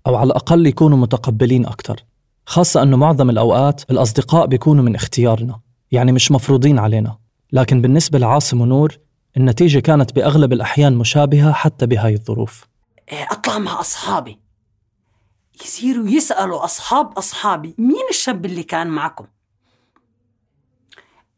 أو 0.07 0.15
على 0.15 0.27
الأقل 0.27 0.67
يكونوا 0.67 0.97
متقبلين 0.97 1.65
أكثر 1.65 2.03
خاصة 2.45 2.83
أنه 2.83 2.97
معظم 2.97 3.29
الأوقات 3.29 3.91
الأصدقاء 3.91 4.45
بيكونوا 4.45 4.83
من 4.83 4.95
اختيارنا 4.95 5.59
يعني 5.91 6.11
مش 6.11 6.31
مفروضين 6.31 6.79
علينا. 6.79 7.17
لكن 7.53 7.81
بالنسبة 7.81 8.19
لعاصم 8.19 8.61
ونور 8.61 8.97
النتيجة 9.37 9.79
كانت 9.79 10.15
بأغلب 10.15 10.53
الأحيان 10.53 10.95
مشابهة 10.95 11.51
حتى 11.51 11.85
بهاي 11.85 12.13
الظروف. 12.13 12.67
إيه، 13.11 13.27
أطلع 13.31 13.57
مع 13.57 13.79
أصحابي. 13.79 14.39
يصيروا 15.65 16.07
يسألوا 16.07 16.65
أصحاب 16.65 17.17
أصحابي 17.17 17.75
مين 17.77 18.05
الشاب 18.09 18.45
اللي 18.45 18.63
كان 18.63 18.87
معكم؟ 18.87 19.25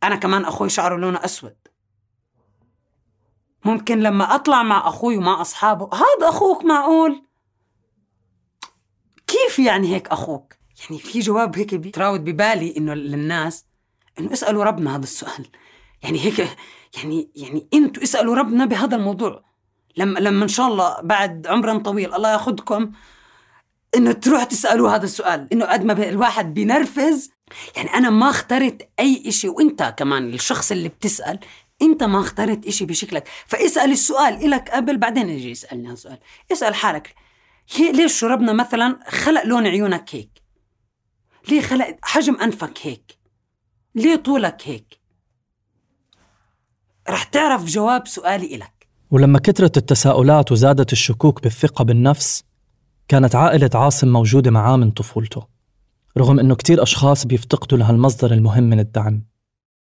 أنا 0.04 0.16
كمان 0.16 0.46
أخوي 0.46 0.70
شعره 0.70 0.98
لونه 0.98 1.20
أسود. 1.26 1.56
ممكن 3.66 4.00
لما 4.00 4.36
أطلع 4.36 4.64
مع 4.64 4.88
أخوي 4.88 5.18
ومع 5.18 5.42
أصحابه 5.42 5.90
هذا 5.94 6.30
أخوك 6.30 6.66
معقول؟ 6.66 7.24
كيف 9.28 9.60
يعني 9.60 9.96
هيك 9.96 10.08
أخوك؟ 10.08 10.54
يعني 10.82 11.02
في 11.02 11.20
جواب 11.20 11.58
هيك 11.58 11.76
بيتراود 11.76 12.24
ببالي 12.24 12.78
إنه 12.78 12.94
للناس 12.94 13.66
إنه 14.20 14.34
اسألوا 14.34 14.64
ربنا 14.64 14.96
هذا 14.96 15.04
السؤال. 15.04 15.48
يعني 16.04 16.20
هيك 16.20 16.58
يعني 16.98 17.32
يعني 17.36 17.68
أنتوا 17.74 18.04
اسألوا 18.04 18.36
ربنا 18.36 18.66
بهذا 18.66 18.96
الموضوع. 18.96 19.44
لما 19.98 20.20
لما 20.20 20.44
إن 20.44 20.48
شاء 20.48 20.68
الله 20.68 21.02
بعد 21.02 21.48
عمر 21.48 21.78
طويل 21.78 22.14
الله 22.14 22.32
ياخذكم 22.32 22.92
إنه 23.96 24.12
تروح 24.12 24.44
تسألوا 24.44 24.90
هذا 24.90 25.04
السؤال. 25.06 25.48
إنه 25.54 25.66
قد 25.66 25.84
ما 25.84 26.10
الواحد 26.10 26.54
بينرفز 26.54 27.32
يعني 27.76 27.94
أنا 27.94 28.10
ما 28.10 28.30
اخترت 28.30 28.90
أي 29.00 29.32
شيء 29.32 29.52
وأنت 29.52 29.94
كمان 29.98 30.34
الشخص 30.34 30.72
اللي 30.72 30.90
بتسأل 30.90 31.40
انت 31.84 32.04
ما 32.04 32.20
اخترت 32.20 32.66
إشي 32.66 32.86
بشكلك. 32.86 33.28
فاسأل 33.48 33.92
السؤال 33.92 34.34
إلك 34.46 34.70
قبل 34.70 34.98
بعدين 34.98 35.30
يجي 35.30 35.52
يسألني 35.52 35.92
هالسؤال 35.92 36.18
اسأل 36.52 36.76
حالك. 36.76 37.16
ليش 37.80 38.24
ربنا 38.24 38.54
مثلا 38.54 39.00
خلق 39.08 39.46
لون 39.46 39.68
عيونك 39.68 40.16
هيك؟ 40.16 40.30
ليه 41.50 41.62
خلق 41.62 41.98
حجم 42.02 42.36
أنفك 42.36 42.80
هيك؟ 42.82 43.18
ليه 43.96 44.16
طولك 44.16 44.62
هيك؟ 44.66 45.00
رح 47.10 47.24
تعرف 47.24 47.66
جواب 47.66 48.08
سؤالي 48.08 48.56
إلك. 48.56 48.88
ولما 49.12 49.40
كثرت 49.40 49.78
التساؤلات 49.78 50.52
وزادت 50.52 50.92
الشكوك 50.92 51.44
بالثقة 51.44 51.84
بالنفس 51.84 52.44
كانت 53.08 53.36
عائلة 53.36 53.70
عاصم 53.76 54.08
موجودة 54.08 54.52
معاه 54.52 54.78
من 54.78 54.92
طفولته 54.92 55.48
رغم 56.18 56.40
إنه 56.40 56.56
كتير 56.56 56.84
أشخاص 56.84 57.26
بيفتقدوا 57.26 57.78
لهالمصدر 57.78 58.34
المهم 58.34 58.64
من 58.64 58.80
الدعم. 58.80 59.33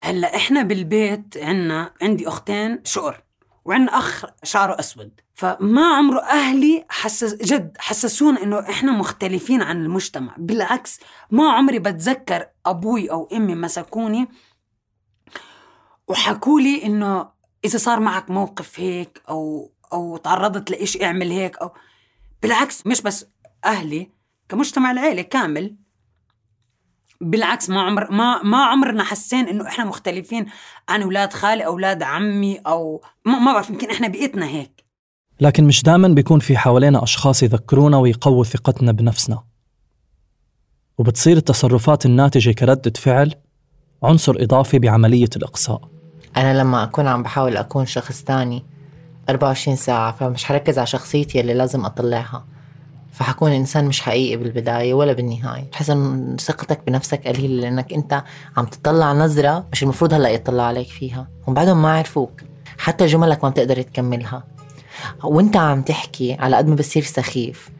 هلا 0.02 0.36
إحنا 0.36 0.62
بالبيت 0.62 1.36
عنا 1.36 1.94
عندي 2.02 2.28
أختين 2.28 2.80
شقر 2.84 3.22
وعندنا 3.64 3.98
أخ 3.98 4.24
شعره 4.42 4.78
أسود. 4.80 5.20
فما 5.34 5.96
عمره 5.96 6.20
أهلي 6.20 6.84
حسس 6.88 7.34
جد 7.34 7.76
حسسونا 7.78 8.42
إنه 8.42 8.60
إحنا 8.60 8.92
مختلفين 8.92 9.62
عن 9.62 9.84
المجتمع. 9.84 10.34
بالعكس 10.38 11.00
ما 11.30 11.52
عمري 11.52 11.78
بتذكر 11.78 12.46
أبوي 12.66 13.10
أو 13.10 13.28
أمي 13.32 13.54
مسكوني 13.54 14.28
وحكوا 16.08 16.60
لي 16.60 16.84
إنه 16.84 17.28
إذا 17.64 17.78
صار 17.78 18.00
معك 18.00 18.30
موقف 18.30 18.80
هيك 18.80 19.22
أو 19.28 19.72
أو 19.92 20.16
تعرضت 20.16 20.70
لإشي 20.70 21.04
اعمل 21.04 21.30
هيك 21.30 21.58
أو. 21.58 21.70
بالعكس 22.42 22.86
مش 22.86 23.02
بس 23.02 23.26
أهلي 23.64 24.10
كمجتمع 24.48 24.90
العيلة 24.90 25.22
كامل 25.22 25.76
بالعكس 27.20 27.70
ما 27.70 27.80
عمر 27.80 28.12
ما 28.12 28.42
ما 28.42 28.64
عمرنا 28.64 29.04
حسين 29.04 29.48
إنه 29.48 29.68
إحنا 29.68 29.84
مختلفين 29.84 30.46
عن 30.88 31.02
أولاد 31.02 31.32
خالي 31.32 31.66
أولاد 31.66 32.02
عمي 32.02 32.58
أو 32.58 33.02
ما, 33.24 33.38
ما 33.38 33.52
بعرف 33.52 33.70
يمكن 33.70 33.90
إحنا 33.90 34.08
بيئتنا 34.08 34.46
هيك. 34.46 34.84
لكن 35.40 35.64
مش 35.64 35.82
دائما 35.82 36.08
بيكون 36.08 36.40
في 36.40 36.56
حوالينا 36.56 37.02
أشخاص 37.02 37.42
يذكرونا 37.42 37.96
ويقووا 37.96 38.44
ثقتنا 38.44 38.92
بنفسنا. 38.92 39.42
وبتصير 40.98 41.36
التصرفات 41.36 42.06
الناتجة 42.06 42.50
كردة 42.50 42.92
فعل 42.96 43.34
عنصر 44.02 44.34
إضافي 44.38 44.78
بعملية 44.78 45.28
الإقصاء. 45.36 45.80
أنا 46.36 46.58
لما 46.58 46.84
أكون 46.84 47.06
عم 47.06 47.22
بحاول 47.22 47.56
أكون 47.56 47.86
شخص 47.86 48.22
تاني 48.22 48.64
24 49.28 49.76
ساعة 49.76 50.12
فمش 50.12 50.44
حركز 50.44 50.78
على 50.78 50.86
شخصيتي 50.86 51.40
اللي 51.40 51.54
لازم 51.54 51.84
أطلعها. 51.84 52.46
فحكون 53.18 53.52
إنسان 53.52 53.84
مش 53.84 54.00
حقيقي 54.00 54.36
بالبداية 54.36 54.94
ولا 54.94 55.12
بالنهاية. 55.12 55.64
بحس 55.72 55.90
إن 55.90 56.36
ثقتك 56.40 56.80
بنفسك 56.86 57.28
قليلة 57.28 57.62
لأنك 57.62 57.92
أنت 57.92 58.22
عم 58.56 58.64
تطلع 58.64 59.12
نظرة 59.12 59.64
مش 59.72 59.82
المفروض 59.82 60.14
هلأ 60.14 60.28
يطلع 60.28 60.62
عليك 60.62 60.88
فيها. 60.88 61.28
هم 61.48 61.54
بعدهم 61.54 61.82
ما 61.82 61.92
عرفوك. 61.92 62.40
حتى 62.78 63.06
جملك 63.06 63.44
ما 63.44 63.50
بتقدر 63.50 63.82
تكملها. 63.82 64.44
وأنت 65.24 65.56
عم 65.56 65.82
تحكي 65.82 66.34
على 66.34 66.56
قد 66.56 66.68
ما 66.68 66.74
بصير 66.74 67.02
سخيف. 67.02 67.70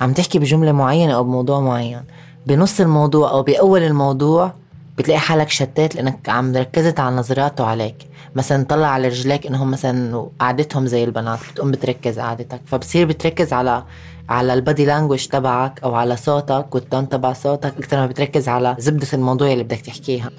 عم 0.00 0.12
تحكي 0.12 0.38
بجملة 0.38 0.72
معينة 0.72 1.14
أو 1.14 1.24
بموضوع 1.24 1.60
معين. 1.60 2.02
بنص 2.46 2.80
الموضوع 2.80 3.30
أو 3.30 3.42
بأول 3.42 3.82
الموضوع 3.82 4.52
بتلاقي 4.98 5.20
حالك 5.20 5.50
شتات 5.50 5.94
لأنك 5.94 6.28
عم 6.28 6.56
ركزت 6.56 7.00
على 7.00 7.16
نظراته 7.16 7.66
عليك. 7.66 7.96
مثلا 8.34 8.64
طلع 8.64 8.86
على 8.86 9.08
رجليك 9.08 9.46
إنهم 9.46 9.70
مثلا 9.70 10.28
قعدتهم 10.38 10.86
زي 10.86 11.04
البنات 11.04 11.38
بتقوم 11.52 11.70
بتركز 11.70 12.18
قعدتك. 12.18 12.60
فبصير 12.66 13.06
بتركز 13.06 13.52
على 13.52 13.84
على 14.28 14.54
البادي 14.54 14.84
لانجوج 14.84 15.26
تبعك 15.26 15.80
أو 15.82 15.94
على 15.94 16.16
صوتك 16.16 16.74
والتون 16.74 17.08
تبع 17.08 17.32
صوتك 17.32 17.74
أكثر 17.78 17.96
ما 17.96 18.06
بتركز 18.06 18.48
على 18.48 18.76
زبدة 18.78 19.08
الموضوع 19.12 19.52
اللي 19.52 19.64
بدك 19.64 19.80
تحكيها. 19.80 20.30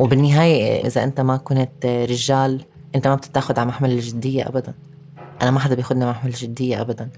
وبالنهاية 0.00 0.86
إذا 0.86 1.04
أنت 1.04 1.20
ما 1.20 1.36
كنت 1.36 1.86
رجال 1.86 2.64
أنت 2.94 3.08
ما 3.08 3.14
بتتاخد 3.14 3.58
على 3.58 3.68
محمل 3.68 3.90
الجدية 3.90 4.48
أبدا. 4.48 4.74
أنا 5.42 5.50
ما 5.50 5.60
حدا 5.60 5.74
بياخدنا 5.74 6.10
محمل 6.10 6.30
الجدية 6.30 6.80
أبدا. 6.80 7.10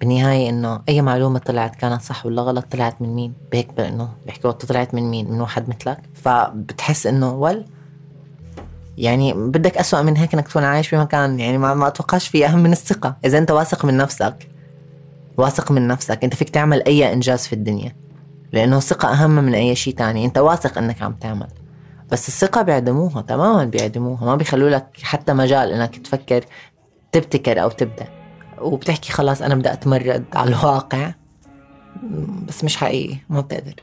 بالنهاية 0.00 0.48
إنه 0.48 0.82
أي 0.88 1.02
معلومة 1.02 1.38
طلعت 1.38 1.76
كانت 1.76 2.02
صح 2.02 2.26
ولا 2.26 2.42
غلط 2.42 2.64
طلعت 2.70 3.02
من 3.02 3.14
مين؟ 3.14 3.32
بهيك 3.52 3.80
إنه 3.80 4.08
بيحكوا 4.26 4.50
طلعت 4.50 4.94
من 4.94 5.10
مين؟ 5.10 5.30
من 5.30 5.40
واحد 5.40 5.68
مثلك؟ 5.68 5.98
فبتحس 6.14 7.06
إنه 7.06 7.34
ول 7.34 7.64
يعني 8.98 9.32
بدك 9.34 9.78
أسوأ 9.78 10.02
من 10.02 10.16
هيك 10.16 10.34
إنك 10.34 10.48
تكون 10.48 10.64
عايش 10.64 10.94
بمكان 10.94 11.40
يعني 11.40 11.58
ما, 11.58 11.74
ما 11.74 11.86
أتوقعش 11.86 12.28
في 12.28 12.46
أهم 12.46 12.58
من 12.58 12.72
الثقة. 12.72 13.16
إذا 13.24 13.38
أنت 13.38 13.50
واثق 13.50 13.84
من 13.84 13.96
نفسك 13.96 14.48
واثق 15.36 15.72
من 15.72 15.88
نفسك 15.88 16.24
أنت 16.24 16.34
فيك 16.34 16.50
تعمل 16.50 16.82
أي 16.86 17.12
إنجاز 17.12 17.46
في 17.46 17.52
الدنيا. 17.52 17.96
لأنه 18.52 18.76
الثقة 18.76 19.12
أهم 19.12 19.30
من 19.30 19.54
أي 19.54 19.74
شيء 19.74 19.94
تاني. 19.94 20.24
أنت 20.24 20.38
واثق 20.38 20.78
إنك 20.78 21.02
عم 21.02 21.12
تعمل. 21.12 21.48
بس 22.10 22.28
الثقة 22.28 22.62
بيعدموها 22.62 23.22
تماما 23.22 23.64
بيعدموها. 23.64 24.24
ما 24.24 24.36
بيخلوا 24.36 24.70
لك 24.70 24.86
حتى 25.02 25.32
مجال 25.32 25.72
إنك 25.72 25.96
تفكر 25.96 26.44
تبتكر 27.12 27.62
أو 27.62 27.70
تبدأ. 27.70 28.06
وبتحكي 28.60 29.12
خلاص 29.12 29.42
أنا 29.42 29.54
بدي 29.54 29.72
أتمرد 29.72 30.24
على 30.34 30.50
الواقع. 30.50 31.14
بس 32.48 32.64
مش 32.64 32.76
حقيقي 32.76 33.16
ما 33.28 33.40
بتقدر. 33.40 33.74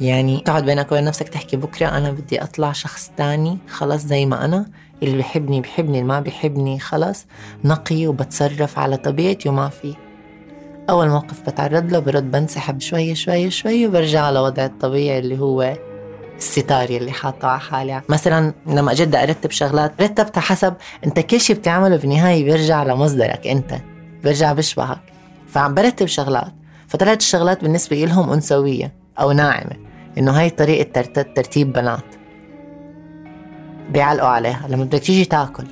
يعني 0.00 0.40
تقعد 0.40 0.64
بينك 0.64 0.92
وبين 0.92 1.04
نفسك 1.04 1.28
تحكي 1.28 1.56
بكرة 1.56 1.86
أنا 1.86 2.10
بدي 2.10 2.42
أطلع 2.42 2.72
شخص 2.72 3.10
تاني 3.16 3.58
خلاص 3.68 4.00
زي 4.00 4.26
ما 4.26 4.44
أنا. 4.44 4.66
اللي 5.02 5.16
بيحبني 5.16 5.60
بيحبني 5.60 5.98
اللي 5.98 6.08
ما 6.08 6.20
بيحبني 6.20 6.78
خلاص. 6.78 7.26
نقي 7.64 8.06
وبتصرف 8.06 8.78
على 8.78 8.96
طبيعتي 8.96 9.48
وما 9.48 9.68
في. 9.68 9.94
أول 10.90 11.08
موقف 11.08 11.40
بتعرض 11.40 11.92
له 11.92 11.98
برد 11.98 12.30
بنسحب 12.30 12.80
شوي 12.80 13.14
شوي 13.14 13.50
شوي 13.50 13.86
وبرجع 13.86 14.22
على 14.22 14.38
وضع 14.38 14.64
الطبيعي 14.64 15.18
اللي 15.18 15.38
هو 15.38 15.76
الستار 16.42 16.88
اللي 16.88 17.12
حاطه 17.12 17.48
على 17.48 17.60
حالي 17.60 18.02
مثلا 18.08 18.54
لما 18.66 18.92
أجي 18.92 19.04
بدي 19.04 19.22
أرتب 19.22 19.50
شغلات 19.50 20.02
رتبتها 20.02 20.40
حسب 20.40 20.74
أنت 21.06 21.20
كل 21.20 21.40
شيء 21.40 21.56
بتعمله 21.56 21.96
بالنهاية 21.96 22.44
بيرجع 22.44 22.82
لمصدرك 22.82 23.46
أنت 23.46 23.74
بيرجع 24.22 24.52
بيشبهك 24.52 25.00
فعم 25.48 25.74
برتب 25.74 26.06
شغلات 26.06 26.52
فطلعت 26.88 27.20
الشغلات 27.20 27.62
بالنسبة 27.62 27.96
لهم 27.96 28.32
أنثوية 28.32 28.92
أو 29.20 29.32
ناعمة 29.32 29.76
إنه 30.18 30.40
هاي 30.40 30.50
طريقة 30.50 31.02
ترتيب 31.22 31.72
بنات. 31.72 32.04
بيعلقوا 33.90 34.28
عليها. 34.28 34.66
لما 34.68 34.84
بدك 34.84 34.98
تيجي 34.98 35.24
تاكل 35.24 35.64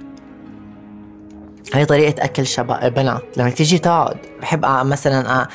هاي 1.75 1.85
طريقة 1.85 2.25
أكل 2.25 2.47
شباب 2.47 2.95
بنات. 2.95 3.23
لما 3.37 3.51
تيجي 3.51 3.79
تقعد 3.79 4.17
بحب 4.41 4.65
مثلا 4.67 5.49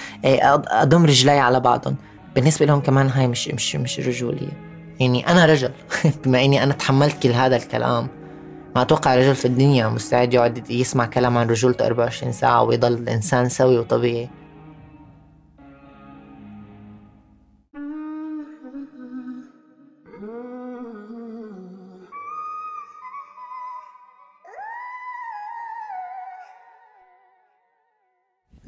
أضم 0.82 1.06
رجلي 1.06 1.40
على 1.40 1.60
بعضهم. 1.60 1.96
بالنسبة 2.36 2.66
لهم 2.66 2.80
كمان 2.80 3.10
هاي 3.10 3.28
مش 3.28 3.48
مش 3.48 3.76
مش 3.76 4.00
رجولية. 4.00 4.65
يعني 5.00 5.28
أنا 5.28 5.46
رجل. 5.46 5.72
بما 6.26 6.46
إني 6.46 6.64
أنا 6.64 6.74
تحملت 6.74 7.24
كل 7.24 7.30
هذا 7.30 7.56
الكلام 7.56 8.08
ما 8.76 8.82
أتوقع 8.82 9.16
رجل 9.16 9.36
في 9.36 9.46
الدنيا 9.46 9.88
مستعد 9.88 10.34
يقعد 10.34 10.72
يسمع 10.72 11.06
كلام 11.06 11.38
عن 11.38 11.48
رجولته 11.48 11.86
24 11.86 12.32
ساعة 12.32 12.64
ويضل 12.64 13.10
إنسان 13.10 13.50
سوي 13.50 13.78
وطبيعي. 13.78 14.30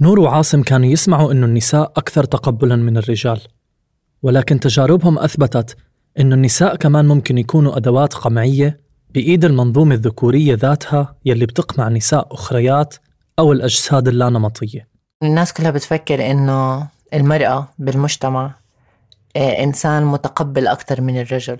نور 0.01 0.19
وعاصم 0.19 0.63
كانوا 0.63 0.87
يسمعوا 0.87 1.31
أن 1.31 1.43
النساء 1.43 1.91
أكثر 1.97 2.23
تقبلا 2.23 2.75
من 2.75 2.97
الرجال 2.97 3.39
ولكن 4.23 4.59
تجاربهم 4.59 5.19
أثبتت 5.19 5.77
إنه 6.19 6.35
النساء 6.35 6.75
كمان 6.75 7.07
ممكن 7.07 7.37
يكونوا 7.37 7.77
أدوات 7.77 8.13
قمعية 8.13 8.79
بإيد 9.09 9.45
المنظومة 9.45 9.95
الذكورية 9.95 10.55
ذاتها 10.55 11.15
يلي 11.25 11.45
بتقمع 11.45 11.89
نساء 11.89 12.33
أخريات 12.33 12.95
أو 13.39 13.51
الأجساد 13.51 14.07
اللانمطية 14.07 14.87
الناس 15.23 15.53
كلها 15.53 15.71
بتفكر 15.71 16.31
إنه 16.31 16.87
المرأة 17.13 17.67
بالمجتمع 17.79 18.51
آه، 19.35 19.63
إنسان 19.63 20.05
متقبل 20.05 20.67
أكثر 20.67 21.01
من 21.01 21.21
الرجل 21.21 21.57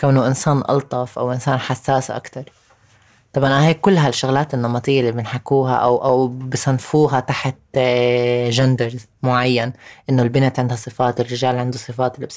كونه 0.00 0.26
إنسان 0.26 0.62
ألطف 0.70 1.18
أو 1.18 1.32
إنسان 1.32 1.58
حساس 1.58 2.10
أكثر 2.10 2.44
طبعا 3.36 3.66
هي 3.66 3.74
كل 3.74 3.96
هالشغلات 3.96 4.54
النمطية 4.54 5.00
اللي 5.00 5.12
بنحكوها 5.12 5.74
أو 5.74 6.04
أو 6.04 6.28
بصنفوها 6.28 7.20
تحت 7.20 7.56
جندر 8.48 8.86
آه، 8.86 9.26
معين 9.26 9.72
إنه 10.10 10.22
البنت 10.22 10.58
عندها 10.58 10.76
صفات 10.76 11.20
الرجال 11.20 11.58
عنده 11.58 11.78
صفات 11.78 12.14
اللي 12.14 12.28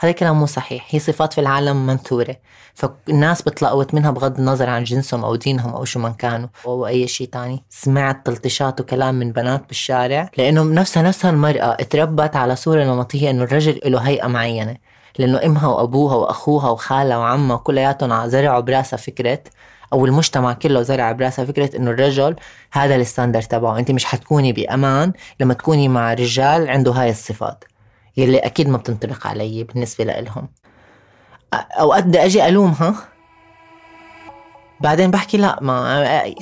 هذا 0.00 0.12
كلام 0.12 0.40
مو 0.40 0.46
صحيح. 0.46 0.86
هي 0.90 0.98
صفات 0.98 1.32
في 1.32 1.40
العالم 1.40 1.86
منثورة. 1.86 2.36
فالناس 2.74 3.42
بتلقوت 3.42 3.94
منها 3.94 4.10
بغض 4.10 4.38
النظر 4.38 4.70
عن 4.70 4.84
جنسهم 4.84 5.24
أو 5.24 5.36
دينهم 5.36 5.74
أو 5.74 5.84
شو 5.84 5.98
من 6.00 6.14
كانوا 6.14 6.48
أو 6.66 6.86
أي 6.86 7.08
شيء 7.08 7.28
تاني. 7.28 7.64
سمعت 7.70 8.26
تلطيشات 8.26 8.80
وكلام 8.80 9.14
من 9.14 9.32
بنات 9.32 9.68
بالشارع 9.68 10.30
لأنه 10.38 10.62
نفسها 10.62 11.02
نفسها 11.02 11.30
المراه 11.30 11.74
تربت 11.74 12.36
على 12.36 12.56
صورة 12.56 12.84
نمطية 12.84 13.30
إنه 13.30 13.42
الرجل 13.42 13.80
له 13.84 13.98
هيئة 13.98 14.26
معينة. 14.26 14.76
لأنه 15.18 15.40
إمها 15.44 15.66
وأبوها 15.66 16.14
وأخوها 16.14 16.70
وخالها 16.70 17.16
وعمها 17.16 17.56
كلياتهم 17.56 18.28
زرعوا 18.28 18.60
براسها 18.60 18.96
فكرة 18.96 19.42
أو 19.92 20.06
المجتمع 20.06 20.52
كله 20.52 20.82
زرع 20.82 21.12
براسها 21.12 21.44
فكرة 21.44 21.76
إنه 21.76 21.90
الرجل 21.90 22.36
هذا 22.72 22.96
الستاندرد 22.96 23.42
تبعه. 23.42 23.78
أنت 23.78 23.90
مش 23.90 24.04
حتكوني 24.04 24.52
بأمان 24.52 25.12
لما 25.40 25.54
تكوني 25.54 25.88
مع 25.88 26.14
رجال 26.14 26.70
عنده 26.70 26.92
هاي 26.92 27.10
الصفات 27.10 27.64
يلي 28.16 28.38
أكيد 28.38 28.68
ما 28.68 28.76
بتنطبق 28.76 29.26
علي 29.26 29.64
بالنسبة 29.64 30.04
لهم 30.04 30.48
اوقات 31.54 32.04
بدي 32.04 32.24
أجي 32.24 32.48
ألومها. 32.48 32.94
بعدين 34.80 35.10
بحكي 35.10 35.36
لا 35.36 35.58
ما 35.62 36.34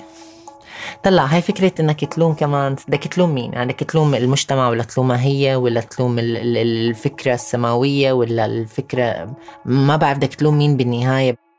طلع 1.03 1.25
هاي 1.25 1.43
فكرة 1.43 1.73
إنك 1.81 2.05
تلوم 2.05 2.35
كمان 2.35 2.77
بدك 2.89 3.05
تلوم 3.09 3.35
مين؟ 3.35 3.53
يعني 3.53 3.73
بدك 3.73 3.81
تلوم 3.81 4.15
المجتمع 4.15 4.69
ولا 4.69 4.83
تلومها 4.83 5.21
هي 5.21 5.55
ولا 5.57 5.81
تلوم 5.81 6.17
الفكرة 6.19 7.35
السماوية 7.35 8.13
ولا 8.13 8.45
الفكرة 8.47 9.37
ما 9.65 9.97
بعرف 9.97 10.19
بدك 10.19 10.35
تلوم 10.35 10.59
مين 10.59 10.77
بالنهاية. 10.77 11.50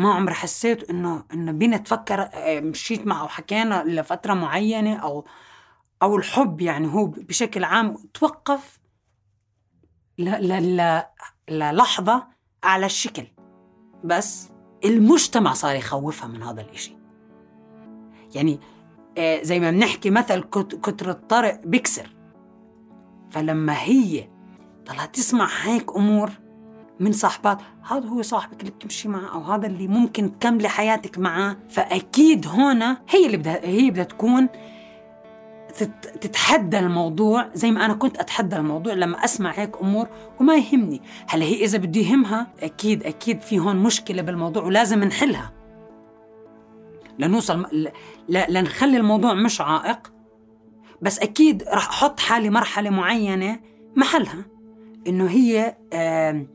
ما 0.00 0.12
عمري 0.12 0.34
حسيت 0.34 0.90
إنه 0.90 1.24
إنه 1.32 1.52
بينا 1.52 1.76
تفكر 1.76 2.20
آه، 2.34 2.60
مشيت 2.60 3.06
معه 3.06 3.24
وحكينا 3.24 3.84
لفترة 3.84 4.34
معينة 4.34 4.96
أو 4.96 5.24
أو 6.02 6.16
الحب 6.16 6.60
يعني 6.60 6.94
هو 6.94 7.06
بشكل 7.06 7.64
عام 7.64 7.96
توقف 8.14 8.80
للحظة 11.48 12.26
على 12.64 12.86
الشكل. 12.86 13.26
بس 14.04 14.48
المجتمع 14.84 15.52
صار 15.52 15.76
يخوفها 15.76 16.28
من 16.28 16.42
هذا 16.42 16.60
الإشي. 16.60 16.96
يعني 18.34 18.60
آه، 19.18 19.42
زي 19.42 19.60
ما 19.60 19.70
بنحكي 19.70 20.10
مثل 20.10 20.40
كتر 20.82 21.10
الطرق 21.10 21.60
بكسر. 21.64 22.16
فلما 23.30 23.82
هي 23.82 24.28
طلعت 24.86 25.14
تسمع 25.14 25.48
هيك 25.62 25.96
أمور 25.96 26.30
من 27.00 27.12
صاحبات 27.12 27.58
هذا 27.90 28.08
هو 28.08 28.22
صاحبك 28.22 28.60
اللي 28.60 28.70
بتمشي 28.70 29.08
معه 29.08 29.34
أو 29.34 29.40
هذا 29.40 29.66
اللي 29.66 29.88
ممكن 29.88 30.38
تكملي 30.38 30.68
حياتك 30.68 31.18
معاه 31.18 31.56
فأكيد 31.68 32.46
هنا 32.46 33.02
هي 33.08 33.26
اللي 33.26 33.36
بدها 33.36 33.60
هي 33.64 33.90
بدها 33.90 34.04
تكون 34.04 34.48
تتحدى 36.20 36.78
الموضوع 36.78 37.48
زي 37.54 37.70
ما 37.70 37.84
أنا 37.84 37.94
كنت 37.94 38.18
أتحدى 38.18 38.56
الموضوع 38.56 38.92
لما 38.92 39.24
أسمع 39.24 39.50
هيك 39.50 39.76
أمور 39.82 40.08
وما 40.40 40.56
يهمني. 40.56 41.02
هلا 41.28 41.44
هي 41.44 41.64
إذا 41.64 41.78
بده 41.78 42.00
يهمها 42.00 42.46
أكيد 42.62 43.02
أكيد 43.02 43.40
في 43.40 43.58
هون 43.58 43.76
مشكلة 43.76 44.22
بالموضوع 44.22 44.62
ولازم 44.62 45.04
نحلها. 45.04 45.52
لنوصل 47.18 47.66
لنخلي 48.28 48.96
الموضوع 48.96 49.34
مش 49.34 49.60
عائق 49.60 50.12
بس 51.02 51.18
أكيد 51.18 51.62
راح 51.62 51.88
أحط 51.88 52.20
حالي 52.20 52.50
مرحلة 52.50 52.90
معينة 52.90 53.60
محلها 53.96 54.44
إنه 55.06 55.26
هي 55.26 55.76
آآ 55.92 56.46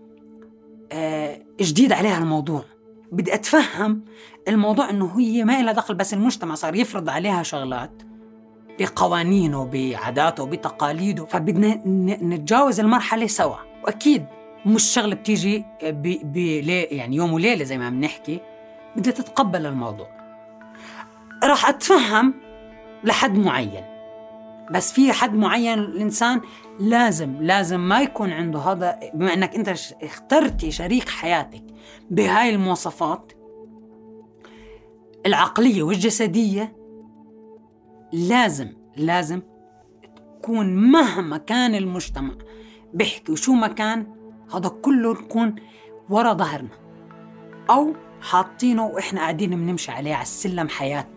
جديد 1.61 1.91
عليها 1.91 2.17
الموضوع. 2.17 2.65
بدي 3.11 3.33
أتفهم 3.33 4.05
الموضوع 4.47 4.89
إنه 4.89 5.19
هي 5.19 5.43
ما 5.43 5.61
لها 5.61 5.73
دخل 5.73 5.95
بس 5.95 6.13
المجتمع 6.13 6.55
صار 6.55 6.75
يفرض 6.75 7.09
عليها 7.09 7.43
شغلات 7.43 7.91
بقوانينه 8.79 9.65
بعاداته 9.65 10.45
بتقاليده. 10.45 11.25
فبدنا 11.25 11.81
نتجاوز 12.23 12.79
المرحلة 12.79 13.27
سوا. 13.27 13.57
وأكيد 13.83 14.25
مش 14.65 14.83
شغلة 14.83 15.15
بتيجي 15.15 15.65
ب... 15.83 16.37
يعني 16.91 17.15
يوم 17.15 17.33
وليلة 17.33 17.63
زي 17.63 17.77
ما 17.77 17.89
بنحكي 17.89 18.39
بدها 18.95 19.13
تتقبل 19.13 19.65
الموضوع. 19.65 20.07
راح 21.43 21.69
أتفهم 21.69 22.33
لحد 23.03 23.37
معين. 23.37 23.94
بس 24.71 24.91
في 24.91 25.11
حد 25.11 25.33
معين 25.33 25.79
الإنسان 25.79 26.41
لازم 26.79 27.41
لازم 27.41 27.79
ما 27.79 28.01
يكون 28.01 28.31
عنده 28.31 28.59
هذا 28.59 28.99
بما 29.13 29.33
إنك 29.33 29.55
أنت 29.55 29.69
اخترتي 30.03 30.71
شريك 30.71 31.09
حياتك 31.09 31.63
بهاي 32.09 32.49
المواصفات 32.49 33.31
العقلية 35.25 35.83
والجسدية 35.83 36.75
لازم 38.13 38.69
لازم 38.97 39.41
تكون 40.41 40.75
مهما 40.75 41.37
كان 41.37 41.75
المجتمع 41.75 42.33
بيحكي 42.93 43.31
وشو 43.31 43.53
ما 43.53 43.67
كان 43.67 44.07
هذا 44.53 44.69
كله 44.69 45.11
يكون 45.11 45.55
ورا 46.09 46.33
ظهرنا. 46.33 46.69
أو 47.69 47.93
حاطينه 48.21 48.85
وإحنا 48.85 49.19
قاعدين 49.19 49.49
بنمشي 49.49 49.91
عليه 49.91 50.13
على 50.13 50.21
السلم 50.21 50.69
حياتنا. 50.69 51.14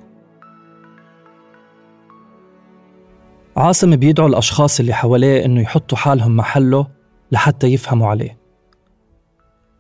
عاصم 3.59 3.97
بيدعو 3.97 4.27
الأشخاص 4.27 4.81
اللي 4.81 4.93
حواليه 4.93 5.45
إنه 5.45 5.61
يحطوا 5.61 5.99
حالهم 5.99 6.37
محله 6.37 6.87
لحتى 7.33 7.67
يفهموا 7.67 8.09
عليه. 8.09 8.39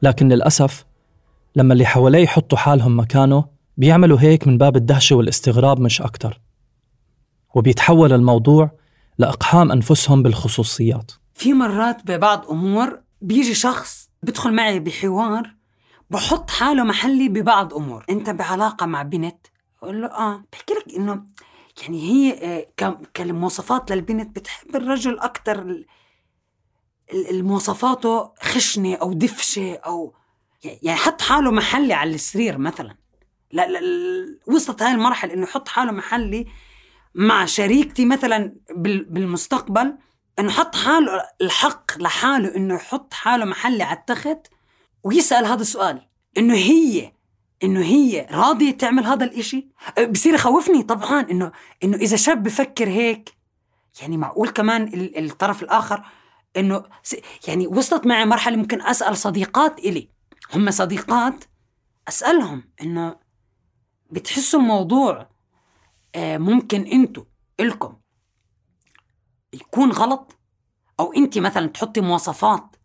لكن 0.02 0.28
للأسف 0.28 0.84
لما 1.56 1.72
اللي 1.72 1.86
حواليه 1.86 2.18
يحطوا 2.18 2.58
حالهم 2.58 2.98
مكانه 2.98 3.44
بيعملوا 3.76 4.20
هيك 4.20 4.46
من 4.46 4.58
باب 4.58 4.76
الدهشة 4.76 5.16
والاستغراب 5.16 5.80
مش 5.80 6.02
أكتر. 6.02 6.40
وبيتحول 7.54 8.12
الموضوع 8.12 8.70
لإقحام 9.18 9.72
أنفسهم 9.72 10.22
بالخصوصيات. 10.22 11.12
في 11.34 11.52
مرات 11.52 12.06
ببعض 12.06 12.50
أمور 12.50 13.00
بيجي 13.22 13.54
شخص 13.54 14.10
بدخل 14.22 14.54
معي 14.54 14.80
بحوار 14.80 15.54
بحط 16.10 16.50
حاله 16.50 16.84
محلي 16.84 17.28
ببعض 17.28 17.74
أمور. 17.74 18.04
أنت 18.10 18.30
بعلاقة 18.30 18.86
مع 18.86 19.02
بنت؟ 19.02 19.46
أقول 19.82 20.02
له 20.02 20.08
آه 20.08 20.44
بحكي 20.52 20.74
لك 20.74 20.94
إنه 20.96 21.22
يعني 21.82 22.02
هي 22.02 22.32
آه، 22.32 22.96
كمواصفات 23.14 23.92
للبنت 23.92 24.36
بتحب 24.36 24.76
الرجل 24.76 25.18
أكثر 25.18 25.84
المواصفاته 27.12 28.32
خشنة 28.42 28.94
أو 28.94 29.12
دفشة 29.12 29.74
أو 29.74 30.14
يعني 30.64 30.98
حط 30.98 31.22
حاله 31.22 31.50
محلي 31.50 31.94
على 31.94 32.14
السرير 32.14 32.58
مثلا. 32.58 32.96
لا, 33.52 33.68
لا 33.68 33.80
وصلت 34.46 34.82
هاي 34.82 34.92
المرحلة 34.92 35.34
إنه 35.34 35.42
يحط 35.42 35.68
حاله 35.68 35.92
محلي 35.92 36.46
مع 37.14 37.44
شريكتي 37.44 38.04
مثلا 38.04 38.56
بالمستقبل 39.08 39.98
إنه 40.38 40.50
حط 40.50 40.76
حاله 40.76 41.22
الحق 41.40 41.98
لحاله 41.98 42.56
إنه 42.56 42.74
يحط 42.74 43.14
حاله 43.14 43.44
محلي 43.44 43.82
على 43.82 43.98
التخت 43.98 44.46
ويسأل 45.04 45.44
هذا 45.46 45.60
السؤال 45.60 46.08
إنه 46.38 46.54
هي 46.54 47.12
إنه 47.64 47.80
هي 47.80 48.26
راضية 48.30 48.70
تعمل 48.70 49.04
هذا 49.04 49.24
الإشي؟ 49.24 49.68
بصير 50.10 50.34
يخوفني 50.34 50.82
طبعا 50.82 51.20
إنه 51.20 51.52
إنه 51.84 51.96
إذا 51.96 52.16
شاب 52.16 52.42
بفكر 52.42 52.88
هيك 52.88 53.32
يعني 54.00 54.16
معقول 54.16 54.48
كمان 54.48 54.90
الطرف 54.94 55.62
الآخر 55.62 56.04
إنه 56.56 56.84
يعني 57.48 57.66
وصلت 57.66 58.06
معي 58.06 58.24
مرحلة 58.24 58.56
ممكن 58.56 58.82
أسأل 58.82 59.16
صديقات 59.16 59.78
إلي. 59.78 60.08
هم 60.54 60.70
صديقات 60.70 61.44
أسألهم 62.08 62.70
إنه 62.82 63.16
بتحسوا 64.10 64.60
الموضوع 64.60 65.28
آه، 66.14 66.38
ممكن 66.38 66.86
إنتوا 66.86 67.24
إلكم 67.60 67.96
يكون 69.52 69.92
غلط؟ 69.92 70.38
أو 71.00 71.12
انت 71.12 71.38
مثلا 71.38 71.66
تحطي 71.66 72.00
مواصفات 72.00 72.76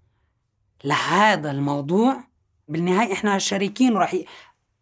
لهذا 0.83 1.51
الموضوع؟ 1.51 2.23
بالنهاية 2.67 3.13
إحنا 3.13 3.37
شريكين 3.37 3.95
وراح 3.95 4.15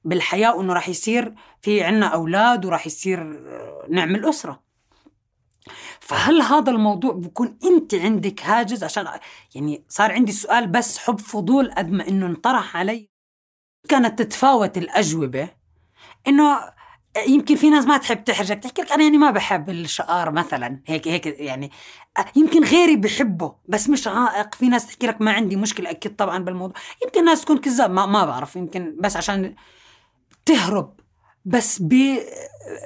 بالحياة 0.04 0.56
وإنه 0.56 0.74
راح 0.74 0.90
يصير 0.90 1.34
في 1.62 1.84
عنا 1.84 2.06
أولاد 2.06 2.66
وراح 2.66 2.88
يصير 2.88 3.22
آه، 3.22 3.86
نعمل 3.90 4.26
أسرة. 4.26 4.72
فهل 6.00 6.42
هذا 6.42 6.72
الموضوع 6.72 7.12
بكون 7.14 7.58
أنت 7.64 7.96
عندك 7.96 8.42
هاجس 8.42 8.84
عشان 8.84 9.08
يعني 9.56 9.84
صار 9.90 10.12
عندي 10.12 10.32
سؤال 10.32 10.68
بس 10.68 10.98
حب 10.98 11.20
فضول 11.20 11.72
قد 11.72 11.92
ما 11.92 12.08
إنه 12.08 12.26
انطرح 12.26 12.78
علي. 12.78 13.10
كانت 13.90 14.20
تتفاوت 14.20 14.78
الأجوبة 14.78 15.50
إنه 16.28 16.60
يمكن 17.28 17.56
في 17.56 17.70
ناس 17.70 17.86
ما 17.86 17.98
تحب 17.98 18.24
تحرجك. 18.24 18.60
تحكي 18.60 18.82
لك 18.82 18.92
أنا 18.92 19.04
يعني 19.04 19.18
ما 19.18 19.32
بحب 19.32 19.70
الشقار 19.70 20.32
مثلا. 20.32 20.82
هيك 20.88 21.08
هيك 21.08 21.26
يعني 21.26 21.72
آه، 22.18 22.26
يمكن 22.36 22.64
غيري 22.64 22.96
بحبه 22.96 23.56
بس 23.68 23.90
مش 23.90 24.08
عائق. 24.08 24.56
في 24.56 24.68
ناس 24.68 24.88
تحكي 24.88 25.08
لك 25.08 25.22
ما 25.22 25.32
عندي 25.32 25.56
مشكلة 25.56 25.90
أكيد 25.90 26.16
طبعا 26.16 26.38
بالموضوع. 26.44 26.76
يمكن 27.04 27.26
ناس 27.26 27.42
تكون 27.42 27.58
كذاب 27.58 27.92
ما, 27.92 28.06
ما 28.06 28.26
بعرف. 28.26 28.56
يمكن 28.56 28.98
بس 29.00 29.18
عشان 29.18 29.56
تهرب. 30.46 30.94
بس 31.46 31.82
ب... 31.82 31.94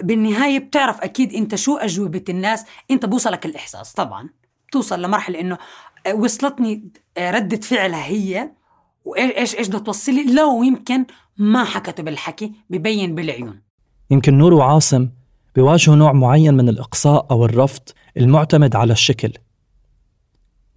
بالنهاية 0.03 0.59
بتعرف 0.59 1.01
أكيد 1.01 1.33
أنت 1.33 1.55
شو 1.55 1.77
أجوبة 1.77 2.23
الناس. 2.29 2.65
أنت 2.91 3.05
بوصلك 3.05 3.45
الإحساس 3.45 3.93
طبعا. 3.93 4.29
بتوصل 4.67 5.01
لمرحلة 5.01 5.39
إنه 5.39 5.57
وصلتني 6.13 6.89
ردة 7.19 7.57
فعلها 7.57 8.05
هي. 8.05 8.51
وإيش 9.05 9.55
إيش 9.55 9.67
بدها 9.67 9.79
توصلي؟ 9.79 10.33
لو 10.33 10.63
يمكن 10.63 11.05
ما 11.37 11.63
حكته 11.63 12.03
بالحكي 12.03 12.51
ببين 12.69 13.15
بالعيون. 13.15 13.61
يمكن 14.11 14.37
نور 14.37 14.53
وعاصم 14.53 15.09
بيواجهوا 15.55 15.95
نوع 15.95 16.13
معين 16.13 16.53
من 16.53 16.69
الإقصاء 16.69 17.27
أو 17.31 17.45
الرفض 17.45 17.81
المعتمد 18.17 18.75
على 18.75 18.93
الشكل. 18.93 19.33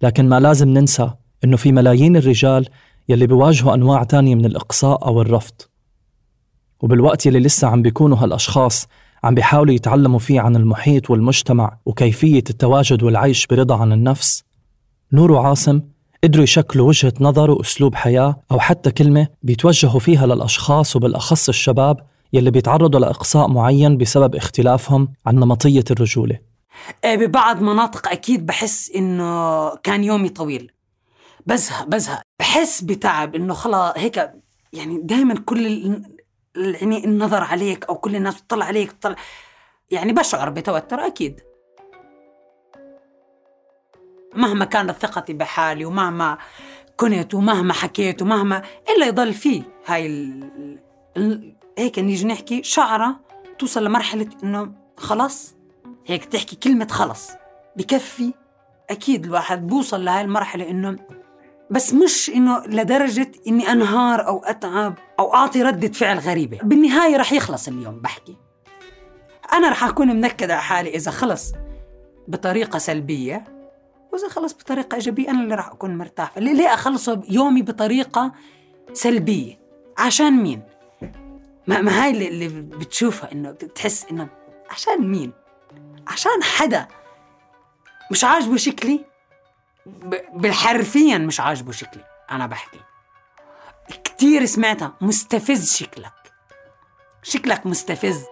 لكن 0.01 0.29
ما 0.29 0.39
لازم 0.39 0.69
ننسى 0.69 1.11
إنه 1.43 1.57
في 1.57 1.71
ملايين 1.71 2.15
الرجال 2.15 2.69
يلي 3.09 3.27
بيواجهوا 3.27 3.73
أنواع 3.73 4.03
تانية 4.03 4.35
من 4.35 4.45
الإقصاء 4.45 5.05
أو 5.05 5.21
الرفض. 5.21 5.53
وبالوقت 6.81 7.25
يلي 7.25 7.39
لسه 7.39 7.67
عم 7.67 7.81
بيكونوا 7.81 8.17
هالأشخاص 8.17 8.87
عم 9.23 9.35
بيحاولوا 9.35 9.73
يتعلموا 9.73 10.19
فيه 10.19 10.41
عن 10.41 10.55
المحيط 10.55 11.09
والمجتمع 11.09 11.77
وكيفية 11.85 12.43
التواجد 12.49 13.03
والعيش 13.03 13.47
برضا 13.47 13.77
عن 13.77 13.91
النفس. 13.91 14.43
نور 15.13 15.31
وعاصم 15.31 15.81
قدروا 16.23 16.43
يشكلوا 16.43 16.87
وجهة 16.87 17.13
نظر 17.21 17.51
وأسلوب 17.51 17.95
حياة 17.95 18.41
أو 18.51 18.59
حتى 18.59 18.91
كلمة 18.91 19.27
بيتوجهوا 19.43 19.99
فيها 19.99 20.25
للأشخاص 20.25 20.95
وبالأخص 20.95 21.49
الشباب 21.49 21.97
يلي 22.33 22.51
بيتعرضوا 22.51 22.99
لإقصاء 22.99 23.47
معين 23.47 23.97
بسبب 23.97 24.35
اختلافهم 24.35 25.13
عن 25.25 25.35
نمطية 25.35 25.83
الرجولة. 25.91 26.39
إيه، 27.03 27.15
ببعض 27.15 27.61
مناطق 27.61 28.07
أكيد 28.07 28.45
بحس 28.45 28.91
إنه 28.95 29.75
كان 29.75 30.03
يومي 30.03 30.29
طويل. 30.29 30.71
بزهق 31.45 31.87
بزهق. 31.87 32.21
بحس 32.39 32.81
بتعب 32.81 33.35
إنه 33.35 33.53
خلاص 33.53 33.93
هيك 33.97 34.31
يعني 34.73 35.01
دائما 35.03 35.35
كل 35.45 36.01
يعني 36.55 37.05
النظر 37.05 37.43
عليك 37.43 37.85
أو 37.85 37.95
كل 37.95 38.15
الناس 38.15 38.43
تطلع 38.43 38.65
عليك 38.65 38.91
تطلع 38.91 39.15
يعني 39.91 40.13
بشعر 40.13 40.49
بتوتر 40.49 41.05
أكيد. 41.05 41.41
مهما 44.35 44.65
كانت 44.65 44.91
ثقتي 44.91 45.33
بحالي 45.33 45.85
ومهما 45.85 46.37
كنت 46.97 47.33
ومهما 47.33 47.73
حكيت 47.73 48.21
ومهما 48.21 48.63
إلا 48.89 49.05
يضل 49.07 49.33
في 49.33 49.63
هاي 49.85 50.07
ال... 50.07 50.79
ال... 51.17 51.55
هيك 51.77 51.99
نيجي 51.99 52.27
نحكي 52.27 52.63
شعرة 52.63 53.19
توصل 53.59 53.85
لمرحلة 53.85 54.29
إنه 54.43 54.71
خلص 54.97 55.55
هيك 56.07 56.25
تحكي 56.25 56.55
كلمة 56.55 56.87
خلص 56.87 57.31
بكفي 57.75 58.33
أكيد 58.89 59.25
الواحد 59.25 59.67
بوصل 59.67 60.05
لهاي 60.05 60.21
المرحلة 60.21 60.69
إنه 60.69 60.97
بس 61.71 61.93
مش 61.93 62.29
إنه 62.29 62.63
لدرجة 62.65 63.31
إني 63.47 63.71
أنهار 63.71 64.27
أو 64.27 64.43
أتعب 64.43 64.93
أو 65.19 65.33
أعطي 65.33 65.63
ردة 65.63 65.87
فعل 65.87 66.19
غريبة. 66.19 66.59
بالنهاية 66.63 67.17
رح 67.17 67.33
يخلص 67.33 67.67
اليوم 67.67 67.99
بحكي. 67.99 68.37
أنا 69.53 69.69
رح 69.69 69.83
أكون 69.83 70.07
منكدة 70.07 70.53
على 70.53 70.61
حالي 70.63 70.89
إذا 70.95 71.11
خلص 71.11 71.53
بطريقة 72.27 72.79
سلبية 72.79 73.43
وإذا 74.13 74.27
خلص 74.29 74.53
بطريقة 74.53 74.95
إيجابية 74.95 75.29
أنا 75.29 75.43
اللي 75.43 75.55
راح 75.55 75.67
أكون 75.67 75.97
مرتاح 75.97 76.37
ليه 76.37 76.73
أخلصه 76.73 77.21
يومي 77.29 77.61
بطريقة 77.61 78.31
سلبية؟ 78.93 79.59
عشان 79.97 80.43
مين؟ 80.43 80.61
ما, 81.67 81.81
ما 81.81 82.03
هاي 82.03 82.27
اللي 82.27 82.47
بتشوفها 82.47 83.31
إنه 83.31 83.51
بتحس 83.51 84.05
إنه 84.11 84.29
عشان 84.69 85.11
مين؟ 85.11 85.31
عشان 86.07 86.43
حدا. 86.43 86.87
مش 88.11 88.23
عاجبه 88.23 88.57
شكلي؟ 88.57 89.05
بالحرفيا 90.33 91.17
مش 91.17 91.39
عاجبه 91.39 91.71
شكلي 91.71 92.03
أنا 92.31 92.47
بحكي. 92.47 92.79
كتير 94.03 94.45
سمعتها 94.45 94.93
مستفز 95.01 95.75
شكلك. 95.77 96.11
شكلك 97.23 97.65
مستفز. 97.65 98.25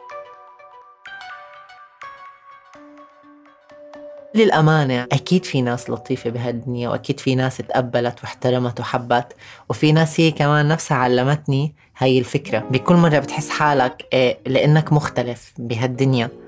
للأمانة 4.36 5.04
أكيد 5.12 5.45
في 5.45 5.62
ناس 5.62 5.89
لطيفة 5.89 6.30
بهالدنيا 6.30 6.89
وأكيد 6.89 7.20
في 7.20 7.36
ناس 7.36 7.58
تقبلت 7.58 8.22
واحترمت 8.22 8.80
وحبت 8.80 9.36
وفي 9.70 9.91
ناس 9.91 10.20
هي 10.20 10.32
كمان 10.32 10.68
نفسها 10.68 10.98
علمتني 10.98 11.76
هاي 11.98 12.20
الفكرة. 12.20 12.60
بكل 12.60 12.95
مرة 12.95 13.20
بتحس 13.20 13.50
حالك 13.50 14.06
آه، 14.14 14.38
لأنك 14.45 14.93
مختلف 14.93 15.54
بهالدنيا. 15.58 16.47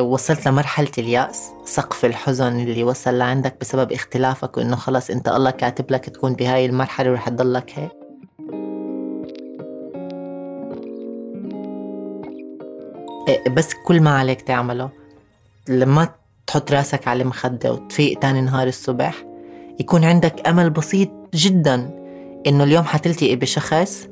وصلت 0.00 0.48
لمرحلة 0.48 0.90
اليأس 0.98 1.50
سقف 1.64 2.04
الحزن 2.04 2.60
اللي 2.60 2.84
وصل 2.84 3.18
لعندك 3.18 3.56
بسبب 3.60 3.92
اختلافك 3.92 4.56
وإنه 4.56 4.76
خلص 4.76 5.10
أنت 5.10 5.28
الله 5.28 5.50
كاتب 5.50 5.90
لك 5.90 6.04
تكون 6.04 6.34
بهاي 6.34 6.66
المرحلة 6.66 7.10
ورح 7.10 7.28
تضلك 7.28 7.72
هيك. 7.78 7.90
بس 13.50 13.74
كل 13.86 14.00
ما 14.00 14.18
عليك 14.18 14.42
تعمله 14.42 14.90
لما 15.68 16.08
تحط 16.46 16.72
راسك 16.72 17.08
على 17.08 17.22
المخدة 17.22 17.72
وتفيق 17.72 18.18
تاني 18.18 18.40
نهار 18.40 18.68
الصبح 18.68 19.24
يكون 19.80 20.04
عندك 20.04 20.48
أمل 20.48 20.70
بسيط 20.70 21.10
جدا 21.34 21.90
إنه 22.46 22.64
اليوم 22.64 22.84
حتلتقي 22.84 23.36
بشخص 23.36 24.08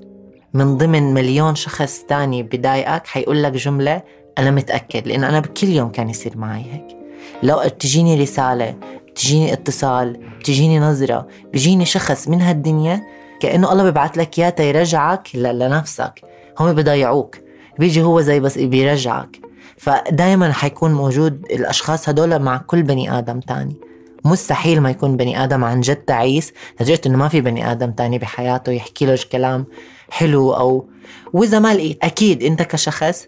من 0.54 0.76
ضمن 0.76 1.14
مليون 1.14 1.54
شخص 1.54 2.04
تاني 2.08 2.42
بضايقك 2.42 3.06
حيقول 3.06 3.42
لك 3.42 3.52
جملة 3.52 4.02
أنا 4.38 4.50
متأكد 4.50 5.08
لأن 5.08 5.24
أنا 5.24 5.40
بكل 5.40 5.68
يوم 5.68 5.88
كان 5.88 6.10
يصير 6.10 6.38
معي 6.38 6.62
هيك. 6.72 6.96
لو 7.42 7.68
تجيني 7.68 8.22
رسالة 8.22 8.74
تجيني 9.14 9.52
اتصال 9.52 10.20
تجيني 10.44 10.80
نظرة 10.80 11.26
بيجيني 11.52 11.84
شخص 11.84 12.28
من 12.28 12.40
هالدنيا 12.40 13.02
كأنه 13.40 13.72
الله 13.72 13.90
ببعث 13.90 14.18
لك 14.18 14.38
إياه 14.38 14.54
يرجعك 14.60 15.36
لنفسك. 15.36 16.20
هم 16.60 16.72
بضيعوك. 16.72 17.36
بيجي 17.78 18.02
هو 18.02 18.20
زي 18.20 18.40
بس 18.40 18.58
بيرجعك. 18.58 19.36
فدائما 19.76 20.52
حيكون 20.52 20.92
موجود 20.94 21.44
الأشخاص 21.50 22.08
هدول 22.08 22.38
مع 22.38 22.56
كل 22.56 22.82
بني 22.82 23.18
آدم 23.18 23.40
تاني. 23.40 23.76
مستحيل 24.24 24.80
ما 24.80 24.90
يكون 24.90 25.16
بني 25.16 25.44
آدم 25.44 25.64
عن 25.64 25.80
جد 25.80 25.96
تعيس 25.96 26.52
لدرجة 26.80 27.00
إنه 27.06 27.18
ما 27.18 27.28
في 27.28 27.40
بني 27.40 27.72
آدم 27.72 27.90
تاني 27.90 28.18
بحياته 28.18 28.72
يحكي 28.72 29.06
له 29.06 29.18
كلام 29.32 29.66
حلو 30.10 30.52
أو 30.52 30.88
وإذا 31.32 31.58
ما 31.58 31.74
لقيت 31.74 31.98
أكيد 32.04 32.42
أنت 32.42 32.62
كشخص 32.62 33.26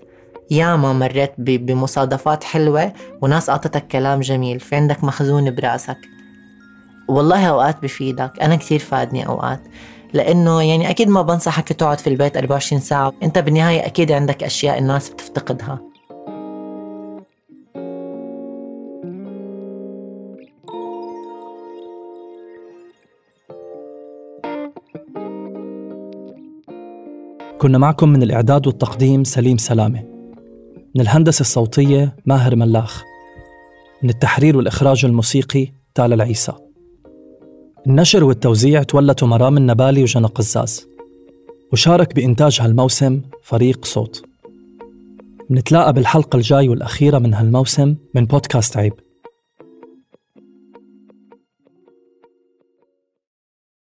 ياما 0.50 0.92
مريت 0.92 1.32
بمصادفات 1.38 2.44
حلوة 2.44 2.92
وناس 3.22 3.50
أعطتك 3.50 3.86
كلام 3.86 4.20
جميل 4.20 4.60
في 4.60 4.76
عندك 4.76 5.04
مخزون 5.04 5.54
براسك. 5.54 5.98
والله 7.08 7.46
أوقات 7.46 7.82
بفيدك 7.82 8.32
أنا 8.42 8.56
كثير 8.56 8.78
فادني 8.78 9.26
أوقات. 9.26 9.60
لأنه 10.12 10.62
يعني 10.62 10.90
أكيد 10.90 11.08
ما 11.08 11.22
بنصحك 11.22 11.72
تقعد 11.72 12.00
في 12.00 12.06
البيت 12.06 12.36
24 12.36 12.80
ساعة 12.80 13.12
أنت 13.22 13.38
بالنهاية 13.38 13.86
أكيد 13.86 14.12
عندك 14.12 14.44
أشياء 14.44 14.78
الناس 14.78 15.10
بتفتقدها. 15.10 15.80
كنا 27.58 27.78
معكم 27.78 28.08
من 28.08 28.22
الإعداد 28.22 28.66
والتقديم 28.66 29.24
سليم 29.24 29.56
سلامة. 29.56 30.13
من 30.96 31.00
الهندسة 31.00 31.40
الصوتية 31.40 32.16
ماهر 32.26 32.56
ملاخ 32.56 33.04
من 34.02 34.10
التحرير 34.10 34.56
والإخراج 34.56 35.04
الموسيقي 35.04 35.72
تالا 35.94 36.14
العيسى. 36.14 36.52
النشر 37.86 38.24
والتوزيع 38.24 38.82
تولته 38.82 39.26
مرام 39.26 39.56
النبالي 39.56 40.02
وجنى 40.02 40.26
قزاز 40.26 40.86
وشارك 41.72 42.14
بإنتاج 42.14 42.58
هالموسم 42.60 43.22
فريق 43.42 43.84
صوت. 43.84 44.24
نتلاقى 45.50 45.92
بالحلقة 45.92 46.36
الجاي 46.36 46.68
والأخيرة 46.68 47.18
من 47.18 47.34
هالموسم 47.34 47.96
من 48.14 48.24
بودكاست 48.26 48.76
عيب. 48.76 48.94